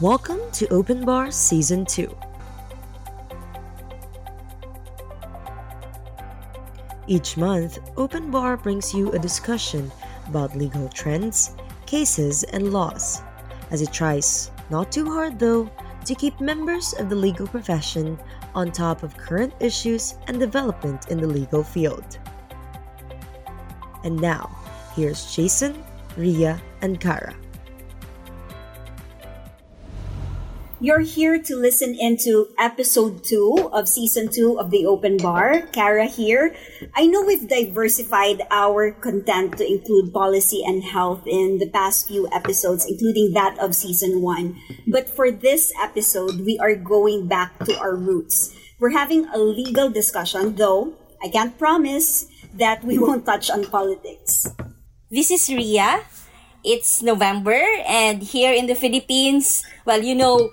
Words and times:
Welcome 0.00 0.40
to 0.54 0.66
Open 0.70 1.04
Bar 1.04 1.30
Season 1.30 1.86
2. 1.86 2.12
Each 7.06 7.36
month, 7.36 7.78
Open 7.96 8.28
Bar 8.32 8.56
brings 8.56 8.92
you 8.92 9.12
a 9.12 9.20
discussion 9.20 9.92
about 10.26 10.56
legal 10.56 10.88
trends, 10.88 11.54
cases, 11.86 12.42
and 12.42 12.72
laws, 12.72 13.22
as 13.70 13.82
it 13.82 13.92
tries, 13.92 14.50
not 14.68 14.90
too 14.90 15.06
hard 15.06 15.38
though, 15.38 15.70
to 16.06 16.14
keep 16.16 16.40
members 16.40 16.92
of 16.94 17.08
the 17.08 17.14
legal 17.14 17.46
profession 17.46 18.18
on 18.52 18.72
top 18.72 19.04
of 19.04 19.16
current 19.16 19.54
issues 19.60 20.16
and 20.26 20.40
development 20.40 21.08
in 21.08 21.20
the 21.20 21.28
legal 21.28 21.62
field. 21.62 22.18
And 24.02 24.20
now, 24.20 24.50
here's 24.96 25.32
Jason, 25.32 25.84
Ria, 26.16 26.60
and 26.82 26.98
Kara. 26.98 27.36
You're 30.84 31.00
here 31.00 31.40
to 31.40 31.56
listen 31.56 31.96
into 31.96 32.52
episode 32.60 33.24
two 33.24 33.72
of 33.72 33.88
season 33.88 34.28
two 34.28 34.60
of 34.60 34.68
the 34.68 34.84
Open 34.84 35.16
Bar. 35.16 35.64
Kara 35.72 36.04
here. 36.04 36.52
I 36.92 37.06
know 37.08 37.24
we've 37.24 37.48
diversified 37.48 38.44
our 38.50 38.92
content 38.92 39.56
to 39.56 39.64
include 39.64 40.12
policy 40.12 40.60
and 40.60 40.84
health 40.84 41.24
in 41.24 41.56
the 41.56 41.72
past 41.72 42.06
few 42.06 42.28
episodes, 42.36 42.84
including 42.84 43.32
that 43.32 43.56
of 43.56 43.74
season 43.74 44.20
one. 44.20 44.60
But 44.86 45.08
for 45.08 45.30
this 45.32 45.72
episode, 45.80 46.44
we 46.44 46.60
are 46.60 46.76
going 46.76 47.28
back 47.32 47.56
to 47.64 47.72
our 47.80 47.96
roots. 47.96 48.52
We're 48.78 48.92
having 48.92 49.24
a 49.32 49.38
legal 49.38 49.88
discussion, 49.88 50.56
though 50.56 51.00
I 51.24 51.32
can't 51.32 51.56
promise 51.56 52.28
that 52.60 52.84
we 52.84 53.00
won't 53.00 53.24
touch 53.24 53.48
on 53.48 53.64
politics. 53.72 54.52
This 55.08 55.30
is 55.30 55.48
Ria. 55.48 56.04
It's 56.64 57.02
November, 57.04 57.60
and 57.84 58.22
here 58.24 58.52
in 58.56 58.64
the 58.64 58.74
Philippines, 58.74 59.64
well, 59.84 60.00
you 60.00 60.14
know, 60.14 60.48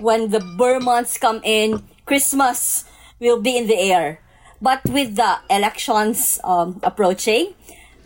when 0.00 0.30
the 0.30 0.40
Ber 0.40 0.80
months 0.80 1.18
come 1.18 1.40
in, 1.44 1.82
Christmas 2.06 2.84
will 3.20 3.40
be 3.40 3.56
in 3.56 3.66
the 3.66 3.78
air. 3.78 4.20
But 4.60 4.84
with 4.84 5.16
the 5.16 5.38
elections 5.50 6.38
um, 6.44 6.80
approaching, 6.82 7.54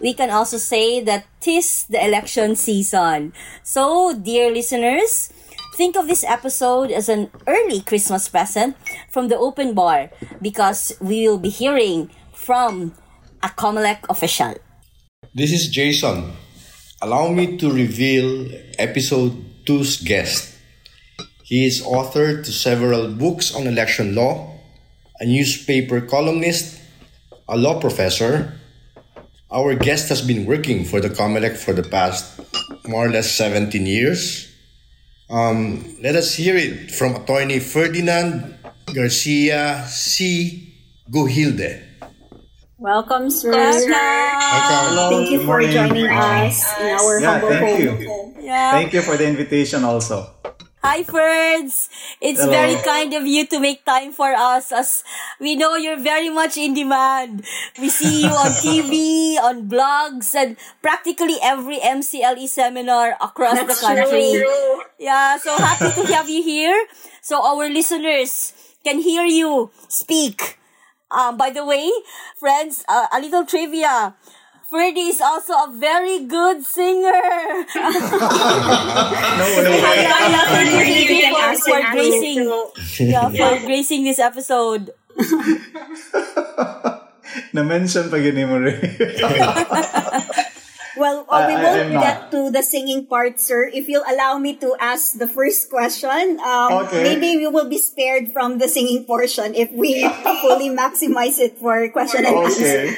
we 0.01 0.15
can 0.15 0.31
also 0.31 0.57
say 0.57 1.01
that 1.01 1.27
tis 1.41 1.85
the 1.89 2.03
election 2.03 2.57
season. 2.57 3.33
So, 3.63 4.15
dear 4.17 4.51
listeners, 4.51 5.33
think 5.77 5.97
of 5.97 6.09
this 6.09 6.25
episode 6.25 6.91
as 6.91 7.09
an 7.09 7.31
early 7.47 7.81
Christmas 7.81 8.29
present 8.29 8.77
from 9.11 9.29
the 9.29 9.37
open 9.37 9.75
bar 9.75 10.11
because 10.41 10.97
we 11.01 11.29
will 11.29 11.39
be 11.39 11.51
hearing 11.51 12.11
from 12.33 12.95
a 13.43 13.49
Comelec 13.49 14.01
official. 14.09 14.55
This 15.35 15.53
is 15.53 15.69
Jason. 15.69 16.33
Allow 17.03 17.33
me 17.33 17.59
to 17.59 17.71
reveal 17.71 18.49
episode 18.79 19.37
2's 19.67 20.01
guest. 20.01 20.56
He 21.47 21.63
is 21.65 21.79
author 21.79 22.43
to 22.43 22.51
several 22.51 23.07
books 23.07 23.55
on 23.55 23.69
election 23.71 24.17
law, 24.19 24.51
a 25.21 25.25
newspaper 25.25 26.01
columnist, 26.01 26.83
a 27.49 27.57
law 27.57 27.79
professor. 27.79 28.59
Our 29.47 29.77
guest 29.79 30.09
has 30.09 30.27
been 30.27 30.45
working 30.45 30.83
for 30.85 30.99
the 30.99 31.07
Comelec 31.09 31.55
for 31.57 31.71
the 31.73 31.85
past 31.87 32.43
more 32.89 33.07
or 33.07 33.11
less 33.11 33.31
17 33.31 33.87
years. 33.87 34.51
Um, 35.31 35.87
let 36.03 36.17
us 36.17 36.35
hear 36.35 36.57
it 36.57 36.91
from 36.91 37.15
attorney 37.15 37.61
Ferdinand 37.61 38.59
Garcia 38.93 39.87
C. 39.87 40.75
Gujilde. 41.09 41.79
Welcome, 42.79 43.31
sir. 43.31 43.53
Welcome. 43.55 43.91
Welcome. 43.95 45.15
Thank 45.15 45.31
you 45.31 45.41
for 45.47 45.63
joining 45.63 46.11
us 46.11 46.59
in 46.83 46.91
our 46.91 47.21
Yeah, 47.21 47.39
humble 47.39 47.49
thank 47.55 47.89
home. 47.89 48.01
you. 48.03 48.35
Yeah. 48.43 48.71
Thank 48.73 48.93
you 48.93 49.03
for 49.03 49.17
the 49.17 49.27
invitation 49.31 49.85
also. 49.85 50.35
Hi, 50.85 51.03
Ferds. 51.03 51.89
It's 52.23 52.39
Hello. 52.39 52.53
very 52.53 52.77
kind 52.87 53.11
of 53.13 53.27
you 53.27 53.45
to 53.51 53.59
make 53.59 53.85
time 53.85 54.13
for 54.13 54.31
us 54.31 54.71
as 54.71 55.03
we 55.41 55.57
know 55.57 55.75
you're 55.75 55.99
very 55.99 56.31
much 56.31 56.57
in 56.57 56.75
demand. 56.75 57.43
We 57.81 57.89
see 57.91 58.23
you 58.23 58.31
on 58.31 58.55
TV, 58.63 59.35
on 59.43 59.67
blogs, 59.69 60.33
and 60.35 60.57
practically 60.83 61.37
every 61.43 61.79
MCLE 61.83 62.47
seminar 62.47 63.17
across 63.21 63.59
the 63.59 63.75
country. 63.75 64.39
true. 64.39 64.83
Yeah, 64.99 65.39
so 65.39 65.57
happy 65.59 65.91
to 65.91 66.07
have 66.15 66.29
you 66.31 66.43
here. 66.45 66.87
So 67.21 67.43
our 67.43 67.69
listeners 67.69 68.53
can 68.85 69.01
hear 69.01 69.25
you 69.27 69.71
speak. 69.89 70.59
Um, 71.11 71.37
by 71.37 71.51
the 71.51 71.65
way, 71.67 71.91
friends, 72.39 72.85
uh, 72.89 73.07
a 73.13 73.19
little 73.21 73.45
trivia. 73.45 74.15
Ferdy 74.71 75.09
is 75.15 75.21
also 75.21 75.53
a 75.55 75.71
very 75.79 76.25
good 76.27 76.65
singer. 76.67 77.15
No, 79.37 79.45
no 79.63 79.71
Happy 79.71 79.71
way. 79.71 80.09
Thank 80.49 80.73
you, 80.73 80.79
Really, 80.81 81.07
thank 81.07 81.11
you 81.11 81.17
we 81.17 81.21
can 81.21 81.35
for, 81.35 81.41
ask 81.45 81.61
for 81.69 81.77
him 81.79 81.93
gracing, 81.93 82.39
to- 82.49 82.71
yeah, 83.05 83.29
for 83.29 83.67
gracing 83.67 84.05
this 84.05 84.19
episode. 84.19 84.91
Na-mention 87.53 88.09
pa 88.09 88.17
gini 88.17 88.49
mo 88.49 88.57
rin. 88.61 88.81
Well, 90.97 91.29
uh, 91.29 91.45
we 91.45 91.53
I- 91.53 91.61
I- 91.61 91.63
won't 91.63 91.77
I'm 91.77 91.93
not. 91.93 92.01
get 92.01 92.17
to 92.33 92.49
the 92.49 92.65
singing 92.65 93.05
part, 93.05 93.37
sir. 93.37 93.69
If 93.69 93.85
you'll 93.85 94.09
allow 94.09 94.41
me 94.41 94.57
to 94.65 94.73
ask 94.81 95.21
the 95.21 95.29
first 95.29 95.69
question, 95.69 96.41
um, 96.41 96.89
Okay. 96.89 97.05
maybe 97.05 97.37
we 97.37 97.45
will 97.53 97.69
be 97.69 97.77
spared 97.77 98.33
from 98.33 98.57
the 98.57 98.65
singing 98.65 99.05
portion 99.05 99.53
if 99.53 99.69
we 99.77 100.01
fully 100.41 100.73
maximize 100.73 101.37
it 101.37 101.61
for 101.61 101.85
question 101.93 102.25
and 102.25 102.33
answer. 102.49 102.97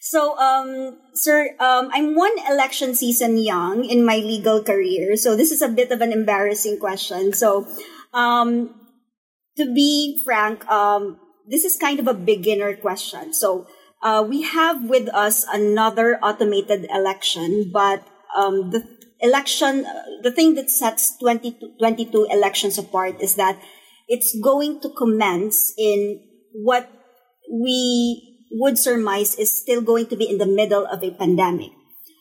So, 0.00 0.32
um, 0.38 0.96
sir, 1.12 1.54
um, 1.60 1.90
I'm 1.92 2.16
one 2.16 2.32
election 2.48 2.94
season 2.94 3.36
young 3.36 3.84
in 3.84 4.02
my 4.02 4.16
legal 4.16 4.64
career, 4.64 5.14
so 5.16 5.36
this 5.36 5.52
is 5.52 5.60
a 5.60 5.68
bit 5.68 5.92
of 5.92 6.00
an 6.00 6.10
embarrassing 6.10 6.80
question. 6.80 7.34
So, 7.34 7.68
um, 8.14 8.72
to 9.58 9.66
be 9.74 10.22
frank, 10.24 10.66
um, 10.72 11.20
this 11.46 11.64
is 11.64 11.76
kind 11.76 12.00
of 12.00 12.08
a 12.08 12.14
beginner 12.14 12.74
question. 12.76 13.34
So, 13.34 13.66
uh, 14.02 14.24
we 14.26 14.40
have 14.40 14.88
with 14.88 15.12
us 15.12 15.44
another 15.52 16.18
automated 16.22 16.88
election, 16.88 17.68
but 17.70 18.00
um, 18.34 18.70
the 18.70 18.80
election, 19.20 19.84
the 20.22 20.32
thing 20.32 20.54
that 20.54 20.70
sets 20.70 21.18
2022 21.18 22.26
elections 22.30 22.78
apart 22.78 23.20
is 23.20 23.34
that 23.34 23.60
it's 24.08 24.32
going 24.40 24.80
to 24.80 24.88
commence 24.96 25.74
in 25.76 26.24
what 26.54 26.88
we 27.52 28.29
would 28.50 28.78
surmise 28.78 29.34
is 29.34 29.56
still 29.56 29.80
going 29.80 30.06
to 30.06 30.16
be 30.16 30.28
in 30.28 30.38
the 30.38 30.46
middle 30.46 30.86
of 30.86 31.02
a 31.02 31.10
pandemic. 31.12 31.70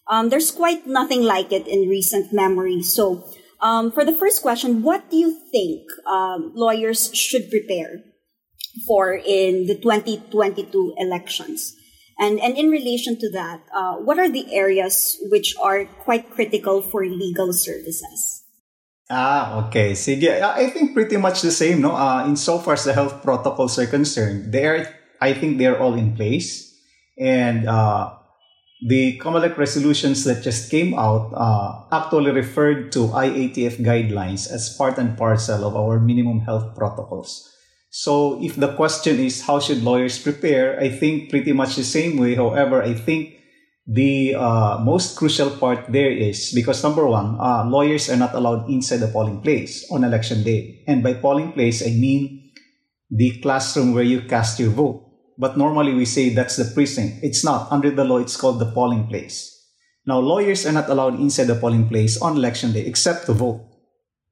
Um, 0.09 0.29
there's 0.29 0.51
quite 0.51 0.88
nothing 0.88 1.23
like 1.23 1.51
it 1.51 1.67
in 1.67 1.90
recent 1.90 2.34
memory. 2.34 2.81
So, 2.81 3.25
um, 3.62 3.91
for 3.91 4.03
the 4.03 4.13
first 4.13 4.41
question, 4.41 4.81
what 4.81 5.09
do 5.09 5.18
you 5.18 5.38
think 5.51 5.85
um, 6.07 6.51
lawyers 6.56 7.13
should 7.13 7.51
prepare 7.51 8.01
for 8.88 9.13
in 9.13 9.68
the 9.68 9.75
2022 9.75 10.95
elections? 10.97 11.75
And, 12.19 12.39
and 12.39 12.57
in 12.57 12.69
relation 12.69 13.18
to 13.19 13.31
that, 13.31 13.62
uh, 13.73 13.95
what 13.95 14.19
are 14.19 14.29
the 14.29 14.53
areas 14.53 15.18
which 15.31 15.56
are 15.62 15.85
quite 15.85 16.31
critical 16.31 16.81
for 16.81 17.06
legal 17.06 17.53
services? 17.53 18.44
Ah, 19.09 19.66
okay. 19.66 19.94
Sige. 19.94 20.29
I 20.29 20.69
think 20.69 20.94
pretty 20.94 21.18
much 21.18 21.41
the 21.41 21.51
same, 21.51 21.81
no? 21.81 21.95
Uh, 21.95 22.25
in 22.28 22.35
so 22.35 22.59
far 22.59 22.75
as 22.75 22.84
the 22.84 22.94
health 22.94 23.23
protocols 23.23 23.79
are 23.79 23.88
concerned, 23.88 24.51
they 24.53 24.68
are, 24.68 24.85
I 25.22 25.34
think 25.34 25.57
they're 25.57 25.80
all 25.80 25.94
in 25.94 26.16
place. 26.16 26.74
And 27.19 27.68
uh, 27.68 28.16
the 28.88 29.19
COMELEC 29.19 29.57
resolutions 29.57 30.24
that 30.24 30.41
just 30.41 30.72
came 30.72 30.94
out 30.94 31.34
uh, 31.35 31.84
actually 31.91 32.31
referred 32.31 32.91
to 32.94 33.12
IATF 33.12 33.84
guidelines 33.84 34.50
as 34.50 34.74
part 34.78 34.97
and 34.97 35.18
parcel 35.18 35.68
of 35.68 35.75
our 35.75 36.00
minimum 36.00 36.40
health 36.41 36.75
protocols. 36.75 37.52
So 37.90 38.41
if 38.41 38.56
the 38.56 38.74
question 38.75 39.19
is 39.19 39.41
how 39.41 39.59
should 39.59 39.84
lawyers 39.84 40.18
prepare, 40.19 40.80
I 40.80 40.90
think 40.90 41.30
pretty 41.30 41.51
much 41.51 41.75
the 41.75 41.84
same 41.84 42.18
way. 42.18 42.36
However, 42.36 42.81
I 42.81 42.94
think 42.94 43.36
the 43.86 44.36
uh, 44.36 44.78
most 44.78 45.18
crucial 45.18 45.50
part 45.50 45.91
there 45.91 46.12
is 46.12 46.53
because 46.53 46.84
number 46.84 47.06
one, 47.07 47.36
uh, 47.40 47.66
lawyers 47.66 48.07
are 48.09 48.16
not 48.16 48.36
allowed 48.36 48.69
inside 48.69 48.97
the 49.01 49.07
polling 49.07 49.41
place 49.41 49.89
on 49.92 50.04
election 50.04 50.44
day. 50.44 50.83
And 50.88 51.01
by 51.01 51.16
polling 51.16 51.51
place, 51.51 51.81
I 51.81 51.89
mean 51.89 52.54
the 53.10 53.42
classroom 53.42 53.94
where 53.95 54.04
you 54.04 54.21
cast 54.21 54.60
your 54.60 54.69
vote. 54.69 55.08
But 55.39 55.57
normally 55.57 55.95
we 55.95 56.03
say 56.03 56.30
that's 56.30 56.57
the 56.57 56.69
precinct. 56.75 57.24
It's 57.24 57.45
not. 57.45 57.71
Under 57.71 57.89
the 57.89 58.03
law, 58.03 58.18
it's 58.18 58.36
called 58.36 58.59
the 58.59 58.71
polling 58.71 59.07
place. 59.07 59.56
Now, 60.06 60.19
lawyers 60.19 60.65
are 60.65 60.74
not 60.74 60.89
allowed 60.89 61.19
inside 61.19 61.47
the 61.47 61.56
polling 61.56 61.88
place 61.88 62.21
on 62.21 62.36
election 62.36 62.74
day 62.74 62.86
except 62.86 63.25
to 63.27 63.33
vote. 63.33 63.63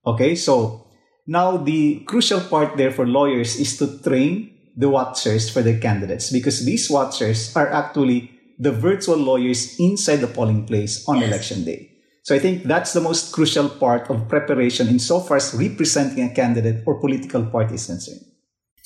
Okay, 0.05 0.35
so 0.35 0.87
now 1.25 1.55
the 1.55 2.03
crucial 2.05 2.41
part 2.41 2.75
there 2.75 2.91
for 2.91 3.07
lawyers 3.07 3.55
is 3.55 3.77
to 3.77 3.99
train 4.03 4.51
the 4.75 4.89
watchers 4.89 5.49
for 5.49 5.61
the 5.61 5.79
candidates 5.79 6.29
because 6.31 6.65
these 6.65 6.89
watchers 6.89 7.55
are 7.55 7.71
actually 7.71 8.31
the 8.59 8.71
virtual 8.71 9.17
lawyers 9.17 9.79
inside 9.79 10.17
the 10.17 10.27
polling 10.27 10.65
place 10.65 11.07
on 11.07 11.23
election 11.23 11.63
day. 11.63 11.91
So 12.23 12.35
I 12.35 12.39
think 12.39 12.63
that's 12.63 12.91
the 12.91 12.99
most 12.99 13.31
crucial 13.31 13.69
part 13.69 14.09
of 14.09 14.27
preparation 14.27 14.87
insofar 14.89 15.37
as 15.37 15.53
representing 15.53 16.25
a 16.25 16.33
candidate 16.33 16.83
or 16.85 16.99
political 16.99 17.45
party 17.45 17.75
is 17.75 17.85
concerned. 17.85 18.26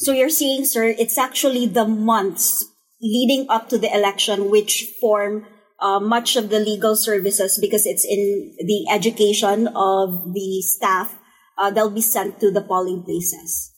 So 0.03 0.13
you're 0.13 0.29
seeing, 0.33 0.65
sir, 0.65 0.85
it's 0.97 1.17
actually 1.17 1.67
the 1.67 1.85
months 1.85 2.65
leading 3.01 3.45
up 3.49 3.69
to 3.69 3.77
the 3.77 3.93
election 3.93 4.49
which 4.49 4.85
form 4.99 5.45
uh, 5.79 5.99
much 5.99 6.35
of 6.35 6.49
the 6.49 6.59
legal 6.59 6.95
services 6.95 7.57
because 7.61 7.85
it's 7.85 8.05
in 8.05 8.53
the 8.65 8.85
education 8.93 9.67
of 9.73 10.33
the 10.33 10.61
staff 10.61 11.17
uh, 11.57 11.69
they'll 11.69 11.89
be 11.91 12.01
sent 12.01 12.39
to 12.39 12.51
the 12.51 12.61
polling 12.61 13.03
places. 13.03 13.69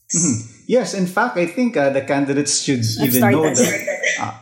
Yes, 0.67 0.93
in 0.93 1.07
fact, 1.07 1.37
I 1.37 1.45
think 1.45 1.75
uh, 1.75 1.89
the 1.89 2.01
candidates 2.01 2.61
should 2.61 2.79
even 3.01 3.19
started. 3.19 3.35
know 3.35 3.49
that. 3.53 3.99
uh, 4.19 4.33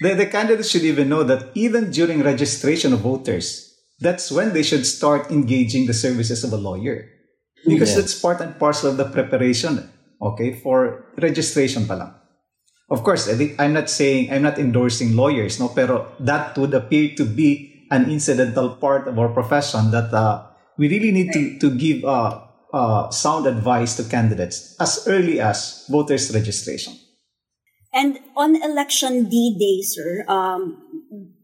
the, 0.00 0.14
the 0.14 0.26
candidates 0.26 0.70
should 0.70 0.82
even 0.82 1.08
know 1.08 1.22
that 1.22 1.50
even 1.54 1.90
during 1.90 2.22
registration 2.22 2.92
of 2.92 3.00
voters, 3.00 3.76
that's 4.00 4.32
when 4.32 4.52
they 4.54 4.62
should 4.62 4.86
start 4.86 5.30
engaging 5.30 5.86
the 5.86 5.94
services 5.94 6.42
of 6.42 6.52
a 6.52 6.56
lawyer. 6.56 7.08
Because 7.66 7.90
Yeah. 7.90 7.96
that's 8.02 8.18
part 8.18 8.40
and 8.40 8.58
parcel 8.58 8.90
of 8.90 8.96
the 8.96 9.04
preparation, 9.10 9.90
okay, 10.20 10.52
for 10.54 11.06
registration 11.18 11.86
pa 11.86 11.94
lang. 11.94 12.12
Of 12.90 13.04
course, 13.04 13.28
think- 13.28 13.60
I'm 13.60 13.72
not 13.72 13.90
saying, 13.90 14.32
I'm 14.32 14.42
not 14.42 14.58
endorsing 14.58 15.14
lawyers, 15.14 15.60
no, 15.60 15.68
pero 15.68 16.12
that 16.20 16.56
would 16.56 16.72
appear 16.72 17.12
to 17.16 17.24
be 17.24 17.86
an 17.90 18.10
incidental 18.10 18.76
part 18.76 19.08
of 19.08 19.18
our 19.18 19.28
profession 19.28 19.90
that 19.90 20.12
uh, 20.12 20.46
we 20.78 20.88
really 20.88 21.12
need 21.12 21.32
to, 21.32 21.58
to 21.58 21.68
give 21.76 22.04
uh, 22.04 22.40
uh, 22.72 23.10
sound 23.10 23.46
advice 23.46 23.96
to 23.96 24.04
candidates 24.04 24.76
as 24.80 25.04
early 25.06 25.40
as 25.40 25.84
voters 25.88 26.32
registration. 26.34 26.94
And 27.92 28.20
on 28.36 28.56
election 28.56 29.28
D 29.28 29.56
day, 29.58 29.82
sir, 29.82 30.24
um, 30.28 30.76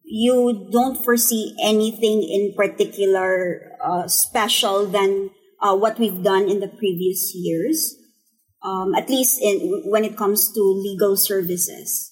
you 0.05 0.69
don't 0.70 1.03
foresee 1.03 1.56
anything 1.62 2.23
in 2.23 2.55
particular 2.55 3.73
uh, 3.82 4.06
special 4.06 4.87
than 4.87 5.31
uh, 5.61 5.75
what 5.75 5.99
we've 5.99 6.23
done 6.23 6.49
in 6.49 6.61
the 6.61 6.69
previous 6.69 7.32
years, 7.35 7.97
um, 8.64 8.94
at 8.94 9.08
least 9.08 9.40
in 9.43 9.82
when 9.84 10.05
it 10.05 10.16
comes 10.16 10.52
to 10.52 10.61
legal 10.61 11.16
services. 11.16 12.11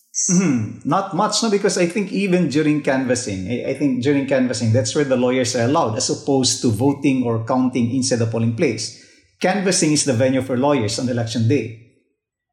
Not 0.85 1.17
much, 1.17 1.43
no, 1.43 1.49
because 1.51 1.79
I 1.79 1.87
think 1.87 2.13
even 2.13 2.51
during 2.51 2.83
canvassing, 2.83 3.49
I, 3.49 3.71
I 3.71 3.75
think 3.75 4.03
during 4.03 4.27
canvassing, 4.27 4.73
that's 4.73 4.95
where 4.95 5.05
the 5.09 5.17
lawyers 5.17 5.57
are 5.57 5.65
allowed 5.65 5.97
as 5.97 6.11
opposed 6.11 6.61
to 6.63 6.69
voting 6.69 7.25
or 7.25 7.45
counting 7.47 7.91
inside 7.95 8.17
the 8.21 8.27
polling 8.27 8.55
place. 8.55 9.01
Canvassing 9.41 9.93
is 9.93 10.05
the 10.05 10.13
venue 10.13 10.43
for 10.43 10.59
lawyers 10.59 10.99
on 10.99 11.09
election 11.09 11.49
day. 11.49 11.79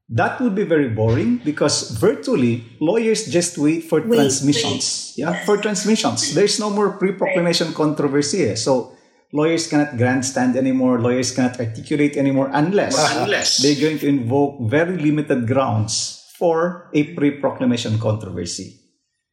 That 0.07 0.39
would 0.41 0.55
be 0.55 0.63
very 0.63 0.89
boring 0.89 1.37
because 1.43 1.91
virtually 1.99 2.65
lawyers 2.79 3.27
just 3.27 3.57
wait 3.59 3.83
for 3.83 4.01
Wait, 4.01 4.15
transmissions. 4.15 5.13
Yeah, 5.17 5.45
for 5.45 5.57
transmissions. 5.57 6.33
There's 6.33 6.59
no 6.59 6.71
more 6.71 6.97
pre-proclamation 6.97 7.73
controversy. 7.73 8.45
eh. 8.49 8.55
So 8.55 8.95
lawyers 9.31 9.67
cannot 9.67 9.97
grandstand 9.97 10.55
anymore. 10.55 10.99
Lawyers 10.99 11.31
cannot 11.31 11.59
articulate 11.59 12.17
anymore 12.17 12.49
unless, 12.53 12.97
Unless. 13.15 13.57
they're 13.61 13.79
going 13.79 13.99
to 13.99 14.07
invoke 14.07 14.59
very 14.69 14.97
limited 14.97 15.47
grounds 15.47 16.25
for 16.37 16.89
a 16.93 17.03
pre-proclamation 17.13 17.99
controversy. 17.99 18.79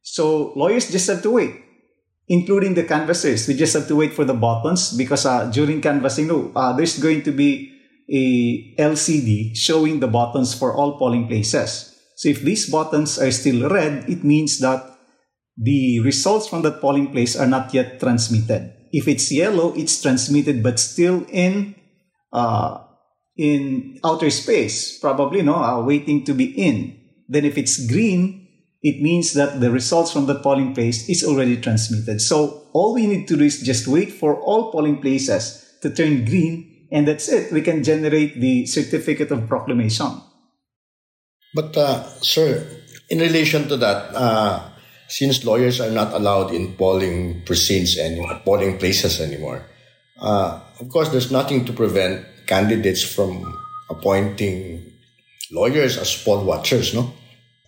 So 0.02 0.52
lawyers 0.54 0.90
just 0.90 1.08
have 1.08 1.22
to 1.22 1.30
wait, 1.30 1.54
including 2.28 2.74
the 2.74 2.84
canvassers. 2.84 3.48
We 3.48 3.54
just 3.54 3.74
have 3.74 3.88
to 3.88 3.96
wait 3.96 4.12
for 4.12 4.24
the 4.24 4.34
buttons 4.34 4.92
because 4.96 5.24
uh, 5.26 5.50
during 5.50 5.80
canvassing, 5.80 6.26
no, 6.28 6.52
uh, 6.54 6.72
there's 6.74 6.98
going 6.98 7.22
to 7.22 7.32
be 7.32 7.72
a 8.08 8.74
LCD 8.78 9.56
showing 9.56 10.00
the 10.00 10.06
buttons 10.06 10.54
for 10.54 10.74
all 10.74 10.98
polling 10.98 11.26
places. 11.26 11.94
So 12.16 12.28
if 12.28 12.42
these 12.42 12.70
buttons 12.70 13.18
are 13.18 13.30
still 13.30 13.68
red, 13.68 14.08
it 14.08 14.24
means 14.24 14.58
that 14.60 14.96
the 15.56 16.00
results 16.00 16.48
from 16.48 16.62
that 16.62 16.80
polling 16.80 17.10
place 17.10 17.36
are 17.36 17.46
not 17.46 17.72
yet 17.74 17.98
transmitted. 17.98 18.75
If 18.96 19.04
it's 19.06 19.28
yellow, 19.28 19.76
it's 19.76 20.00
transmitted 20.00 20.62
but 20.64 20.80
still 20.80 21.26
in 21.28 21.76
uh, 22.32 22.80
in 23.36 24.00
outer 24.00 24.30
space, 24.30 24.98
probably 24.98 25.42
no, 25.42 25.56
uh, 25.56 25.84
waiting 25.84 26.24
to 26.24 26.32
be 26.32 26.46
in. 26.56 26.96
Then 27.28 27.44
if 27.44 27.58
it's 27.58 27.76
green, 27.84 28.48
it 28.80 29.02
means 29.02 29.34
that 29.34 29.60
the 29.60 29.70
results 29.70 30.12
from 30.12 30.24
the 30.24 30.40
polling 30.40 30.72
place 30.72 31.08
is 31.12 31.22
already 31.24 31.60
transmitted. 31.60 32.20
So 32.20 32.64
all 32.72 32.94
we 32.94 33.06
need 33.06 33.28
to 33.28 33.36
do 33.36 33.44
is 33.44 33.60
just 33.60 33.86
wait 33.86 34.12
for 34.12 34.40
all 34.40 34.72
polling 34.72 35.02
places 35.04 35.76
to 35.82 35.92
turn 35.92 36.24
green, 36.24 36.88
and 36.90 37.06
that's 37.06 37.28
it. 37.28 37.52
We 37.52 37.60
can 37.60 37.84
generate 37.84 38.40
the 38.40 38.64
certificate 38.64 39.30
of 39.30 39.48
proclamation. 39.48 40.22
But, 41.52 41.76
uh, 41.76 42.04
sir, 42.24 42.64
in 43.10 43.18
relation 43.18 43.68
to 43.68 43.76
that, 43.76 44.14
uh, 44.16 44.70
since 45.08 45.44
lawyers 45.44 45.80
are 45.80 45.90
not 45.90 46.12
allowed 46.12 46.52
in 46.52 46.74
polling 46.74 47.42
precincts 47.44 47.96
and 47.96 48.18
polling 48.44 48.78
places 48.78 49.20
anymore, 49.20 49.64
uh, 50.20 50.60
of 50.80 50.88
course, 50.88 51.08
there's 51.10 51.30
nothing 51.30 51.64
to 51.64 51.72
prevent 51.72 52.24
candidates 52.46 53.02
from 53.02 53.42
appointing 53.90 54.92
lawyers 55.50 55.98
as 55.98 56.10
poll 56.22 56.44
watchers, 56.44 56.94
no? 56.94 57.12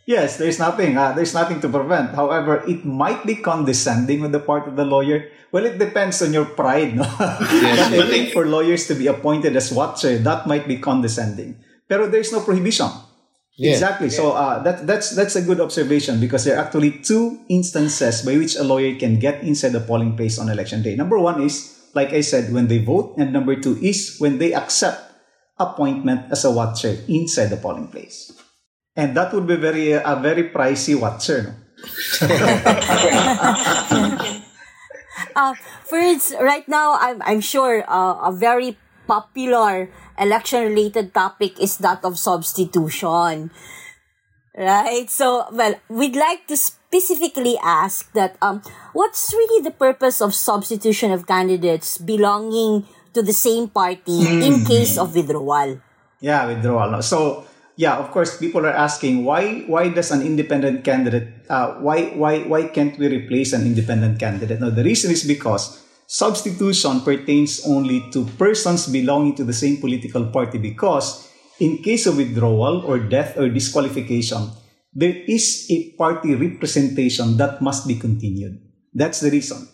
Yes, 0.09 0.41
there's 0.41 0.59
nothing. 0.59 0.97
Uh, 0.97 1.13
there's 1.13 1.35
nothing 1.35 1.61
to 1.61 1.69
prevent. 1.69 2.17
However, 2.17 2.65
it 2.65 2.81
might 2.81 3.27
be 3.29 3.37
condescending 3.37 4.25
on 4.25 4.33
the 4.33 4.41
part 4.41 4.67
of 4.67 4.75
the 4.75 4.85
lawyer. 4.85 5.29
Well, 5.53 5.67
it 5.67 5.77
depends 5.77 6.23
on 6.23 6.33
your 6.33 6.47
pride, 6.47 6.97
no? 6.97 7.05
but 7.19 8.09
I 8.09 8.31
for 8.33 8.47
lawyers 8.47 8.89
to 8.89 8.95
be 8.95 9.07
appointed 9.07 9.55
as 9.55 9.69
watcher, 9.69 10.17
that 10.17 10.47
might 10.47 10.67
be 10.67 10.81
condescending. 10.81 11.61
Pero 11.89 12.09
there's 12.09 12.33
no 12.33 12.41
prohibition. 12.41 12.89
Yeah. 13.59 13.75
Exactly. 13.75 14.07
So 14.09 14.39
uh, 14.39 14.63
that 14.63 14.87
that's 14.87 15.11
that's 15.19 15.35
a 15.35 15.43
good 15.43 15.59
observation 15.59 16.23
because 16.23 16.47
there 16.47 16.55
are 16.55 16.63
actually 16.63 17.03
two 17.03 17.43
instances 17.51 18.23
by 18.23 18.39
which 18.39 18.55
a 18.55 18.63
lawyer 18.63 18.95
can 18.95 19.19
get 19.19 19.43
inside 19.43 19.75
the 19.75 19.83
polling 19.83 20.15
place 20.15 20.39
on 20.39 20.47
election 20.49 20.81
day. 20.87 20.95
Number 20.95 21.19
one 21.19 21.43
is, 21.43 21.75
like 21.91 22.15
I 22.15 22.23
said, 22.23 22.55
when 22.55 22.71
they 22.71 22.79
vote, 22.79 23.19
and 23.19 23.35
number 23.35 23.59
two 23.59 23.75
is 23.83 24.15
when 24.23 24.39
they 24.39 24.55
accept 24.55 25.03
appointment 25.59 26.31
as 26.31 26.47
a 26.47 26.55
watcher 26.55 27.03
inside 27.11 27.51
the 27.51 27.59
polling 27.59 27.91
place. 27.91 28.31
And 28.95 29.19
that 29.19 29.35
would 29.35 29.51
be 29.51 29.59
very 29.59 29.91
a 29.91 30.15
very 30.23 30.55
pricey 30.55 30.95
watcher. 30.95 31.59
No? 32.23 32.31
Uh, 35.35 35.55
first, 35.87 36.35
right 36.41 36.67
now, 36.69 36.99
I'm, 36.99 37.23
I'm 37.23 37.41
sure 37.41 37.85
uh, 37.87 38.27
a 38.27 38.33
very 38.33 38.77
popular 39.09 39.89
election-related 40.21 41.15
topic 41.17 41.57
is 41.57 41.81
that 41.81 42.05
of 42.05 42.21
substitution. 42.21 43.51
Right? 44.53 45.09
So, 45.09 45.49
well, 45.51 45.81
we'd 45.89 46.17
like 46.17 46.47
to 46.49 46.57
specifically 46.57 47.57
ask 47.63 48.13
that 48.13 48.37
um, 48.43 48.61
what's 48.93 49.33
really 49.33 49.63
the 49.65 49.71
purpose 49.71 50.21
of 50.21 50.35
substitution 50.35 51.13
of 51.13 51.27
candidates 51.27 51.97
belonging 51.97 52.85
to 53.15 53.23
the 53.23 53.33
same 53.33 53.69
party 53.69 54.45
in 54.45 54.65
case 54.65 54.99
of 54.99 55.15
withdrawal? 55.15 55.81
Yeah, 56.21 56.47
withdrawal. 56.47 57.03
So 57.03 57.47
yeah, 57.77 57.97
of 57.99 58.11
course, 58.11 58.37
people 58.39 58.67
are 58.67 58.75
asking 58.75 59.25
why 59.25 59.63
why 59.71 59.89
does 59.89 60.11
an 60.11 60.23
independent 60.23 60.83
candidate 60.83 61.31
uh, 61.49 61.79
why 61.79 62.11
why 62.19 62.43
why 62.43 62.67
can't 62.67 62.99
we 62.99 63.07
replace 63.07 63.53
an 63.53 63.63
independent 63.63 64.19
candidate? 64.19 64.61
Now 64.61 64.71
the 64.71 64.83
reason 64.83 65.11
is 65.11 65.23
because 65.23 65.79
substitution 66.09 67.05
pertains 67.05 67.69
only 67.69 68.01
to 68.11 68.25
persons 68.41 68.89
belonging 68.89 69.37
to 69.37 69.45
the 69.45 69.53
same 69.53 69.77
political 69.77 70.25
party 70.33 70.57
because 70.57 71.29
in 71.61 71.85
case 71.85 72.07
of 72.07 72.17
withdrawal 72.17 72.81
or 72.81 72.99
death 72.99 73.37
or 73.37 73.49
disqualification, 73.51 74.49
there 74.95 75.13
is 75.29 75.69
a 75.71 75.93
party 76.01 76.35
representation 76.35 77.37
that 77.37 77.61
must 77.61 77.87
be 77.87 77.95
continued. 77.95 78.57
That's 78.95 79.21
the 79.21 79.31
reason. 79.31 79.69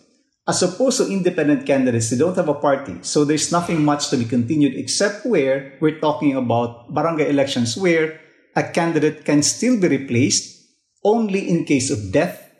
As 0.45 0.61
opposed 0.61 0.97
to 0.97 1.09
independent 1.09 1.65
candidates, 1.65 2.09
they 2.09 2.17
don't 2.17 2.35
have 2.35 2.49
a 2.49 2.53
party. 2.53 2.99
So 3.01 3.23
there's 3.23 3.51
nothing 3.51 3.83
much 3.83 4.09
to 4.09 4.17
be 4.17 4.25
continued 4.25 4.75
except 4.75 5.25
where 5.25 5.77
we're 5.79 5.99
talking 5.99 6.35
about 6.35 6.93
barangay 6.93 7.29
elections 7.29 7.77
where 7.77 8.19
a 8.55 8.61
candidate 8.61 9.23
can 9.23 9.41
still 9.41 9.79
be 9.79 9.87
replaced 9.87 10.67
only 11.03 11.49
in 11.49 11.63
case 11.63 11.89
of 11.89 12.11
death 12.11 12.51